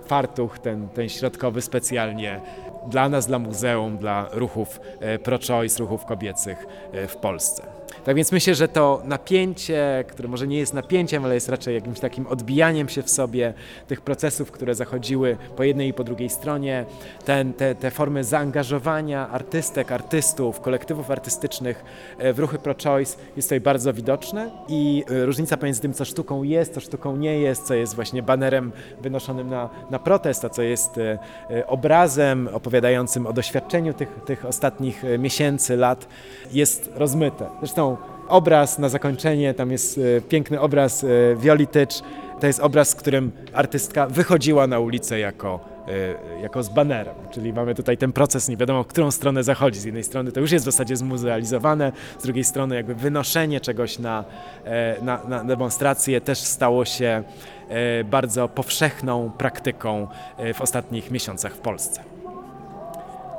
fartuch, 0.08 0.60
ten, 0.60 0.90
ten 0.90 1.10
środkowy 1.10 1.62
specjalnie 1.62 2.42
dla 2.88 3.10
nas, 3.10 3.28
dla 3.28 3.40
muzeum, 3.40 3.98
dla 3.98 4.30
ruchów 4.32 4.80
pro-choice, 5.24 5.80
ruchów 5.80 6.06
kobiecych 6.06 6.66
w 7.08 7.16
Polsce. 7.16 7.64
Tak 8.08 8.16
więc 8.16 8.32
myślę, 8.32 8.56
że 8.56 8.68
to 8.68 9.02
napięcie, 9.06 10.06
które 10.08 10.30
może 10.30 10.48
nie 10.48 10.58
jest 10.58 10.74
napięciem, 10.74 11.26
ale 11.26 11.34
jest 11.34 11.50
raczej 11.50 11.76
jakimś 11.76 12.00
takim 12.00 12.28
odbijaniem 12.28 12.90
się 12.90 13.04
w 13.04 13.10
sobie 13.10 13.54
tych 13.88 14.02
procesów, 14.02 14.52
które 14.52 14.76
zachodziły 14.76 15.38
po 15.56 15.64
jednej 15.64 15.90
i 15.90 15.94
po 15.94 16.04
drugiej 16.04 16.30
stronie, 16.30 16.86
ten, 17.26 17.54
te, 17.54 17.76
te 17.76 17.92
formy 17.92 18.24
zaangażowania 18.24 19.30
artystek, 19.30 19.92
artystów, 19.92 20.62
kolektywów 20.62 21.12
artystycznych 21.12 21.86
e, 22.18 22.34
w 22.34 22.40
ruchy 22.40 22.60
pro-choice 22.60 23.18
jest 23.36 23.48
tutaj 23.48 23.62
bardzo 23.62 23.94
widoczne 23.94 24.52
i 24.68 25.04
e, 25.10 25.26
różnica 25.26 25.58
pomiędzy 25.58 25.82
tym, 25.82 25.94
co 25.94 26.06
sztuką 26.06 26.44
jest, 26.44 26.74
co 26.74 26.80
sztuką 26.80 27.16
nie 27.16 27.40
jest, 27.40 27.64
co 27.64 27.74
jest 27.74 27.96
właśnie 27.96 28.24
banerem 28.24 28.72
wynoszonym 29.02 29.50
na, 29.50 29.70
na 29.90 30.00
protest, 30.00 30.46
a 30.46 30.50
co 30.50 30.62
jest 30.62 30.98
e, 30.98 31.68
obrazem 31.68 32.50
opowiadającym 32.54 33.28
o 33.28 33.34
doświadczeniu 33.34 33.94
tych, 33.94 34.10
tych 34.26 34.46
ostatnich 34.46 35.04
miesięcy, 35.20 35.76
lat, 35.76 36.08
jest 36.52 36.92
rozmyte. 36.96 37.50
Zresztą 37.60 37.97
obraz 38.28 38.80
na 38.80 38.90
zakończenie, 38.90 39.54
tam 39.54 39.72
jest 39.72 39.98
e, 39.98 40.22
piękny 40.22 40.60
obraz 40.60 41.04
e, 41.04 41.08
Violi 41.36 41.68
Tycz, 41.68 42.02
to 42.40 42.48
jest 42.48 42.60
obraz, 42.60 42.90
z 42.90 42.96
którym 42.96 43.32
artystka 43.54 44.08
wychodziła 44.08 44.68
na 44.68 44.80
ulicę 44.80 45.20
jako, 45.20 45.60
e, 45.88 46.42
jako 46.42 46.64
z 46.64 46.70
banerem, 46.70 47.16
czyli 47.32 47.54
mamy 47.54 47.76
tutaj 47.76 47.98
ten 47.98 48.14
proces, 48.14 48.50
nie 48.50 48.58
wiadomo, 48.58 48.84
w 48.84 48.88
którą 48.88 49.12
stronę 49.12 49.44
zachodzi. 49.44 49.80
Z 49.80 49.84
jednej 49.84 50.04
strony 50.04 50.32
to 50.32 50.40
już 50.40 50.52
jest 50.52 50.66
w 50.66 50.72
zasadzie 50.72 50.96
zmuzealizowane, 50.96 51.92
z 52.20 52.24
drugiej 52.24 52.44
strony 52.44 52.76
jakby 52.76 52.96
wynoszenie 52.96 53.60
czegoś 53.60 54.00
na, 54.00 54.24
e, 54.66 55.02
na, 55.02 55.24
na 55.24 55.44
demonstrację 55.44 56.22
też 56.22 56.40
stało 56.40 56.86
się 56.86 57.24
e, 57.70 58.04
bardzo 58.04 58.48
powszechną 58.48 59.32
praktyką 59.38 60.08
e, 60.38 60.54
w 60.54 60.62
ostatnich 60.62 61.12
miesiącach 61.12 61.54
w 61.54 61.60
Polsce. 61.60 62.04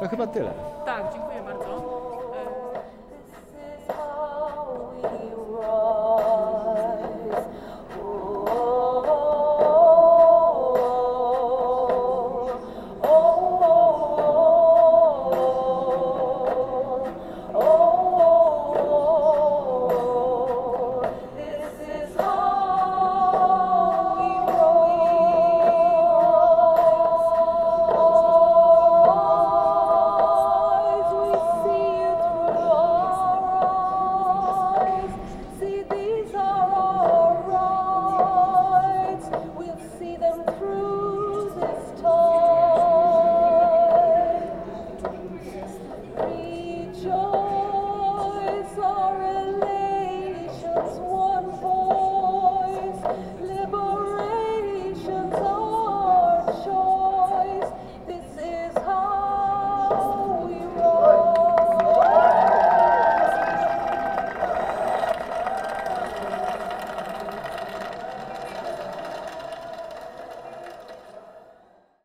To 0.00 0.08
chyba 0.08 0.26
tyle. 0.26 0.50
Tak, 0.84 1.02
dziękuję 1.12 1.27